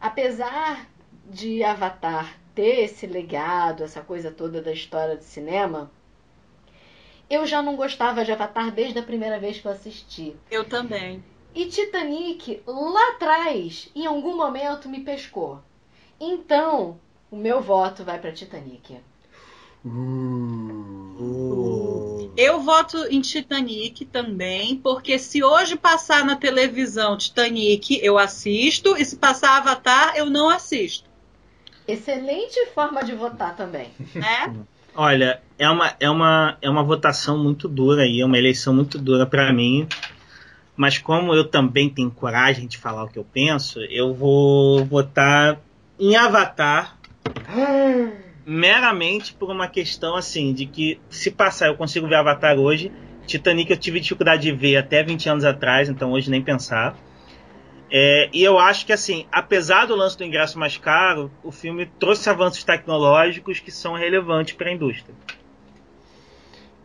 apesar 0.00 0.86
de 1.30 1.62
Avatar 1.64 2.36
ter 2.56 2.80
esse 2.84 3.06
legado, 3.06 3.84
essa 3.84 4.00
coisa 4.00 4.32
toda 4.32 4.62
da 4.62 4.72
história 4.72 5.14
do 5.14 5.22
cinema, 5.22 5.90
eu 7.28 7.46
já 7.46 7.62
não 7.62 7.76
gostava 7.76 8.24
de 8.24 8.32
Avatar 8.32 8.72
desde 8.72 8.98
a 8.98 9.02
primeira 9.02 9.38
vez 9.38 9.60
que 9.60 9.68
eu 9.68 9.72
assisti. 9.72 10.34
Eu 10.50 10.64
também. 10.64 11.22
E 11.54 11.66
Titanic, 11.66 12.62
lá 12.66 13.10
atrás, 13.10 13.90
em 13.94 14.06
algum 14.06 14.34
momento, 14.36 14.88
me 14.88 15.00
pescou. 15.00 15.60
Então, 16.18 16.98
o 17.30 17.36
meu 17.36 17.60
voto 17.60 18.02
vai 18.04 18.18
para 18.18 18.32
Titanic. 18.32 18.96
Uh. 19.84 20.96
Eu 22.36 22.60
voto 22.60 22.98
em 23.06 23.20
Titanic 23.20 24.04
também, 24.06 24.76
porque 24.76 25.18
se 25.18 25.42
hoje 25.42 25.76
passar 25.76 26.24
na 26.24 26.36
televisão 26.36 27.16
Titanic, 27.16 27.98
eu 28.02 28.18
assisto, 28.18 28.96
e 28.96 29.04
se 29.04 29.16
passar 29.16 29.56
Avatar, 29.56 30.16
eu 30.16 30.26
não 30.26 30.50
assisto. 30.50 31.05
Excelente 31.86 32.66
forma 32.74 33.02
de 33.04 33.14
votar 33.14 33.54
também. 33.54 33.90
Né? 34.14 34.54
Olha, 34.94 35.42
é 35.58 35.68
uma, 35.68 35.94
é, 36.00 36.08
uma, 36.08 36.56
é 36.62 36.70
uma 36.70 36.82
votação 36.82 37.36
muito 37.36 37.68
dura 37.68 38.02
aí, 38.02 38.20
é 38.20 38.24
uma 38.24 38.38
eleição 38.38 38.74
muito 38.74 38.98
dura 38.98 39.26
pra 39.26 39.52
mim. 39.52 39.86
Mas 40.74 40.98
como 40.98 41.34
eu 41.34 41.44
também 41.44 41.88
tenho 41.88 42.10
coragem 42.10 42.66
de 42.66 42.78
falar 42.78 43.04
o 43.04 43.08
que 43.08 43.18
eu 43.18 43.24
penso, 43.24 43.80
eu 43.80 44.14
vou 44.14 44.84
votar 44.84 45.58
em 45.98 46.16
Avatar 46.16 46.98
meramente 48.44 49.34
por 49.34 49.50
uma 49.50 49.68
questão 49.68 50.16
assim, 50.16 50.52
de 50.52 50.66
que 50.66 51.00
se 51.10 51.30
passar 51.30 51.68
eu 51.68 51.76
consigo 51.76 52.06
ver 52.08 52.16
Avatar 52.16 52.58
hoje. 52.58 52.92
Titanic 53.26 53.70
eu 53.70 53.76
tive 53.76 54.00
dificuldade 54.00 54.42
de 54.42 54.52
ver 54.52 54.76
até 54.76 55.02
20 55.02 55.28
anos 55.28 55.44
atrás, 55.44 55.88
então 55.88 56.12
hoje 56.12 56.30
nem 56.30 56.40
pensar. 56.40 56.96
É, 57.90 58.28
e 58.32 58.42
eu 58.42 58.58
acho 58.58 58.84
que 58.84 58.92
assim, 58.92 59.26
apesar 59.30 59.86
do 59.86 59.94
lance 59.94 60.18
do 60.18 60.24
ingresso 60.24 60.58
mais 60.58 60.76
caro, 60.76 61.30
o 61.42 61.52
filme 61.52 61.86
trouxe 61.86 62.28
avanços 62.28 62.64
tecnológicos 62.64 63.60
que 63.60 63.70
são 63.70 63.94
relevantes 63.94 64.54
para 64.54 64.68
a 64.68 64.72
indústria. 64.72 65.14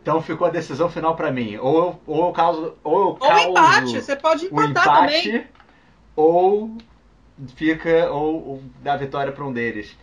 Então 0.00 0.20
ficou 0.20 0.46
a 0.46 0.50
decisão 0.50 0.88
final 0.88 1.14
pra 1.14 1.30
mim. 1.30 1.56
Ou 1.56 1.78
eu, 1.78 2.00
ou 2.06 2.26
eu 2.26 2.32
causo. 2.32 2.74
Ou 2.82 2.98
eu 2.98 3.06
Ou 3.06 3.16
causo 3.16 3.48
empate, 3.48 4.00
você 4.00 4.16
pode 4.16 4.48
o 4.50 4.62
empatar 4.62 5.06
também. 5.06 5.28
empate, 5.28 5.46
ou 6.16 6.76
fica. 7.54 8.10
Ou, 8.10 8.48
ou 8.48 8.62
dá 8.80 8.96
vitória 8.96 9.32
pra 9.32 9.44
um 9.44 9.52
deles. 9.52 9.96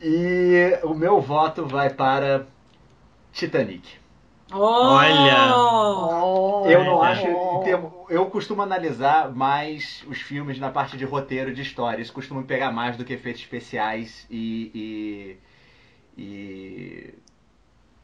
E 0.00 0.78
o 0.82 0.94
meu 0.94 1.20
voto 1.20 1.64
vai 1.64 1.90
para 1.90 2.46
Titanic. 3.32 4.01
Olha. 4.52 5.54
Oh. 5.56 6.62
Oh, 6.64 6.66
Eu 6.70 6.84
não 6.84 7.04
É. 7.04 7.08
acho. 7.12 7.26
Eu 8.08 8.26
costumo 8.26 8.62
analisar 8.62 9.32
mais 9.34 10.04
os 10.06 10.20
filmes 10.20 10.58
na 10.58 10.70
parte 10.70 10.96
de 10.96 11.04
roteiro 11.04 11.54
de 11.54 11.62
história. 11.62 12.02
Isso 12.02 12.12
costuma 12.12 12.40
me 12.40 12.46
pegar 12.46 12.70
mais 12.70 12.96
do 12.96 13.04
que 13.04 13.12
efeitos 13.12 13.40
especiais 13.42 14.26
e. 14.30 15.38
e, 16.18 16.22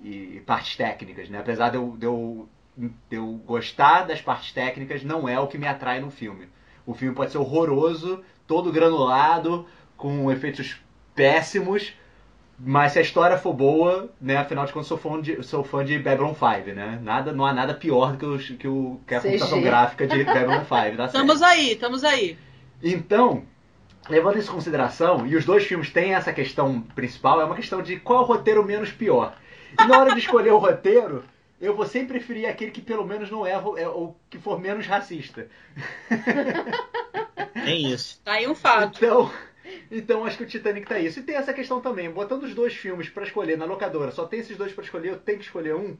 e, 0.02 0.37
e 0.37 0.40
partes 0.46 0.76
técnicas, 0.76 1.28
né? 1.28 1.38
Apesar 1.38 1.70
de 1.70 1.76
eu, 1.76 1.96
de, 1.96 2.06
eu, 2.06 2.48
de 2.76 3.16
eu 3.16 3.26
gostar 3.44 4.02
das 4.06 4.20
partes 4.20 4.52
técnicas, 4.52 5.02
não 5.02 5.28
é 5.28 5.38
o 5.38 5.46
que 5.46 5.58
me 5.58 5.66
atrai 5.66 6.00
no 6.00 6.11
filme. 6.11 6.48
O 6.87 6.94
filme 6.94 7.14
pode 7.14 7.32
ser 7.32 7.38
horroroso, 7.38 8.22
todo 8.46 8.72
granulado, 8.72 9.66
com 9.96 10.30
efeitos 10.30 10.80
péssimos, 11.14 11.92
mas 12.59 12.92
se 12.92 12.99
a 12.99 13.03
história 13.03 13.38
for 13.38 13.53
boa, 13.53 14.11
né? 14.21 14.37
Afinal 14.37 14.66
de 14.66 14.73
contas, 14.73 14.88
sou 14.88 14.99
fã 14.99 15.21
de, 15.21 15.42
sou 15.44 15.62
fã 15.62 15.85
de 15.85 15.99
Babylon 15.99 16.35
5, 16.35 16.75
né? 16.75 16.99
Nada, 17.03 17.33
não 17.33 17.47
há 17.47 17.53
nada 17.53 17.73
pior 17.73 18.12
do 18.12 18.18
que, 18.18 18.25
os, 18.27 18.51
que, 18.51 18.68
o, 18.68 19.01
que 19.07 19.14
a 19.14 19.21
CG. 19.21 19.31
computação 19.31 19.62
gráfica 19.62 20.07
de 20.07 20.25
Babylon 20.25 20.64
5. 20.64 20.68
Da 20.68 20.81
série. 20.81 21.05
Estamos 21.07 21.42
aí, 21.42 21.73
estamos 21.73 22.05
aí. 22.05 22.38
Então, 22.83 23.44
levando 24.09 24.38
isso 24.38 24.51
em 24.51 24.55
consideração, 24.55 25.27
e 25.27 25.37
os 25.37 25.44
dois 25.44 25.64
filmes 25.64 25.90
têm 25.90 26.14
essa 26.14 26.33
questão 26.33 26.81
principal, 26.81 27.40
é 27.40 27.44
uma 27.44 27.57
questão 27.57 27.81
de 27.81 27.99
qual 28.01 28.21
é 28.21 28.23
o 28.23 28.27
roteiro 28.27 28.64
menos 28.64 28.90
pior. 28.90 29.37
E 29.81 29.85
na 29.87 29.99
hora 29.99 30.12
de 30.12 30.18
escolher 30.18 30.53
o 30.53 30.59
roteiro, 30.59 31.25
eu 31.61 31.77
vou 31.77 31.87
sempre 31.87 32.18
preferir 32.18 32.49
aquele 32.49 32.71
que 32.71 32.81
pelo 32.81 33.07
menos 33.07 33.31
não 33.31 33.47
erra 33.47 33.68
é, 33.77 33.88
ou 33.88 34.18
que 34.29 34.38
for 34.38 34.61
menos 34.61 34.87
racista. 34.87 35.47
É 37.55 37.75
isso. 37.75 38.21
Tá 38.25 38.33
aí 38.33 38.49
um 38.49 38.55
fato. 38.55 39.05
Então, 39.05 39.31
então 39.90 40.24
acho 40.24 40.37
que 40.37 40.44
o 40.44 40.46
Titanic 40.46 40.87
tá 40.87 40.98
isso. 40.98 41.20
E 41.20 41.22
tem 41.22 41.37
essa 41.37 41.53
questão 41.53 41.81
também, 41.81 42.11
botando 42.11 42.44
os 42.44 42.55
dois 42.55 42.74
filmes 42.74 43.09
pra 43.09 43.24
escolher 43.24 43.57
na 43.57 43.64
locadora, 43.64 44.11
só 44.11 44.27
tem 44.27 44.40
esses 44.40 44.57
dois 44.57 44.72
pra 44.72 44.85
escolher, 44.85 45.11
eu 45.11 45.18
tenho 45.18 45.38
que 45.38 45.44
escolher 45.44 45.74
um. 45.74 45.96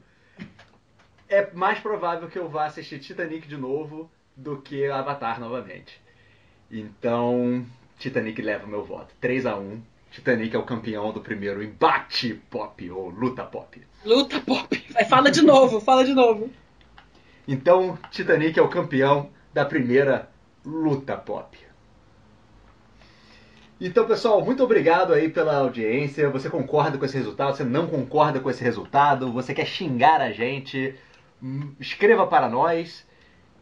É 1.27 1.51
mais 1.53 1.79
provável 1.79 2.27
que 2.27 2.39
eu 2.39 2.49
vá 2.49 2.65
assistir 2.65 2.99
Titanic 2.99 3.47
de 3.47 3.57
novo 3.57 4.09
do 4.35 4.61
que 4.61 4.85
Avatar 4.87 5.39
novamente. 5.39 6.01
Então, 6.71 7.65
Titanic 7.97 8.41
leva 8.41 8.65
o 8.65 8.69
meu 8.69 8.83
voto. 8.83 9.13
3 9.19 9.45
a 9.45 9.57
1 9.57 9.81
Titanic 10.11 10.55
é 10.55 10.59
o 10.59 10.63
campeão 10.63 11.11
do 11.11 11.21
primeiro 11.21 11.63
embate 11.63 12.33
pop, 12.49 12.89
ou 12.89 13.09
luta 13.09 13.43
pop. 13.43 13.81
Luta 14.03 14.39
pop. 14.41 14.85
Vai, 14.91 15.05
fala 15.05 15.29
de 15.29 15.41
novo, 15.41 15.79
fala 15.79 16.03
de 16.03 16.13
novo. 16.13 16.49
Então, 17.47 17.97
Titanic 18.09 18.57
é 18.57 18.61
o 18.61 18.69
campeão 18.69 19.29
da 19.53 19.65
primeira 19.65 20.29
luta 20.65 21.15
pop. 21.15 21.57
Então, 23.81 24.05
pessoal, 24.05 24.43
muito 24.43 24.63
obrigado 24.63 25.13
aí 25.13 25.29
pela 25.29 25.55
audiência. 25.57 26.29
Você 26.29 26.49
concorda 26.49 26.97
com 26.97 27.05
esse 27.05 27.17
resultado? 27.17 27.55
Você 27.55 27.63
não 27.63 27.87
concorda 27.87 28.39
com 28.39 28.49
esse 28.49 28.63
resultado? 28.63 29.31
Você 29.31 29.53
quer 29.53 29.65
xingar 29.65 30.21
a 30.21 30.31
gente? 30.31 30.95
Hum, 31.41 31.73
Escreva 31.79 32.27
para 32.27 32.49
nós. 32.49 33.05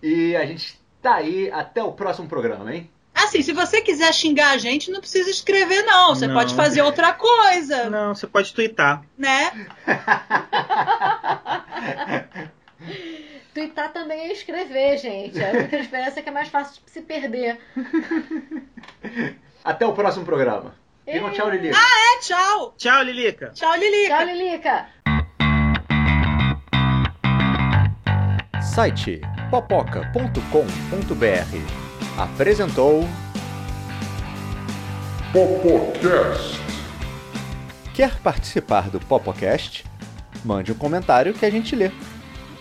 E 0.01 0.35
a 0.35 0.45
gente 0.45 0.79
tá 1.01 1.15
aí 1.15 1.51
até 1.51 1.83
o 1.83 1.91
próximo 1.91 2.27
programa, 2.27 2.73
hein? 2.73 2.89
Assim, 3.13 3.41
se 3.41 3.51
você 3.51 3.81
quiser 3.81 4.13
xingar 4.13 4.51
a 4.51 4.57
gente, 4.57 4.91
não 4.91 4.99
precisa 4.99 5.29
escrever, 5.29 5.83
não. 5.83 6.09
Você 6.15 6.27
Não. 6.27 6.35
pode 6.35 6.55
fazer 6.55 6.81
outra 6.83 7.13
coisa, 7.13 7.89
Não, 7.89 8.13
você 8.15 8.27
pode 8.27 8.53
twittar. 8.53 9.03
né? 9.17 9.67
Tuitar 13.53 13.91
também 13.91 14.29
é 14.29 14.33
escrever, 14.33 14.97
gente. 14.99 15.43
A 15.43 15.49
única 15.49 15.79
diferença 15.81 16.19
é 16.19 16.23
que 16.23 16.29
é 16.29 16.31
mais 16.31 16.47
fácil 16.47 16.79
de 16.85 16.91
se 16.91 17.01
perder. 17.01 17.59
Até 19.67 19.85
o 19.85 19.91
próximo 19.91 20.23
programa. 20.23 20.73
Digam 21.05 21.29
tchau, 21.31 21.49
Lili. 21.49 21.71
É, 21.71 22.19
tchau. 22.21 22.73
Tchau, 22.77 23.03
Lilica. 23.03 23.51
Tchau, 23.53 23.75
Lilica. 23.75 24.15
Tchau, 24.15 24.25
Lilica! 24.25 24.85
Site 28.61 29.19
popoca.com.br 29.51 30.39
apresentou 32.17 33.03
Popocast. 35.33 36.61
Quer 37.93 38.17
participar 38.21 38.89
do 38.89 39.01
Popocast? 39.01 39.83
Mande 40.45 40.71
um 40.71 40.75
comentário 40.75 41.33
que 41.33 41.45
a 41.45 41.49
gente 41.49 41.75
lê. 41.75 41.91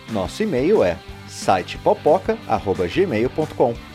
Nosso 0.09 0.43
e-mail 0.43 0.83
é 0.83 0.97
sitepopoca@gmail.com. 1.29 3.86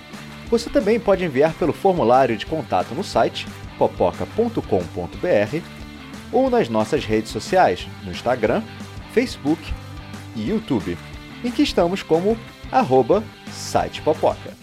Você 0.53 0.69
também 0.69 1.01
pode 1.01 1.25
enviar 1.25 1.55
pelo 1.55 1.73
formulário 1.73 2.37
de 2.37 2.45
contato 2.45 2.95
no 2.95 3.03
site 3.03 3.49
popoca.com.br 3.79 4.61
ou 6.31 6.51
nas 6.51 6.69
nossas 6.69 7.07
redes 7.07 7.31
sociais, 7.31 7.89
no 8.05 8.11
Instagram, 8.11 8.63
Facebook 9.15 9.73
e 10.37 10.51
YouTube, 10.51 10.99
em 11.43 11.51
que 11.51 11.63
estamos 11.63 12.03
como 12.03 12.37
arroba 12.71 13.25
sitepopoca. 13.51 14.62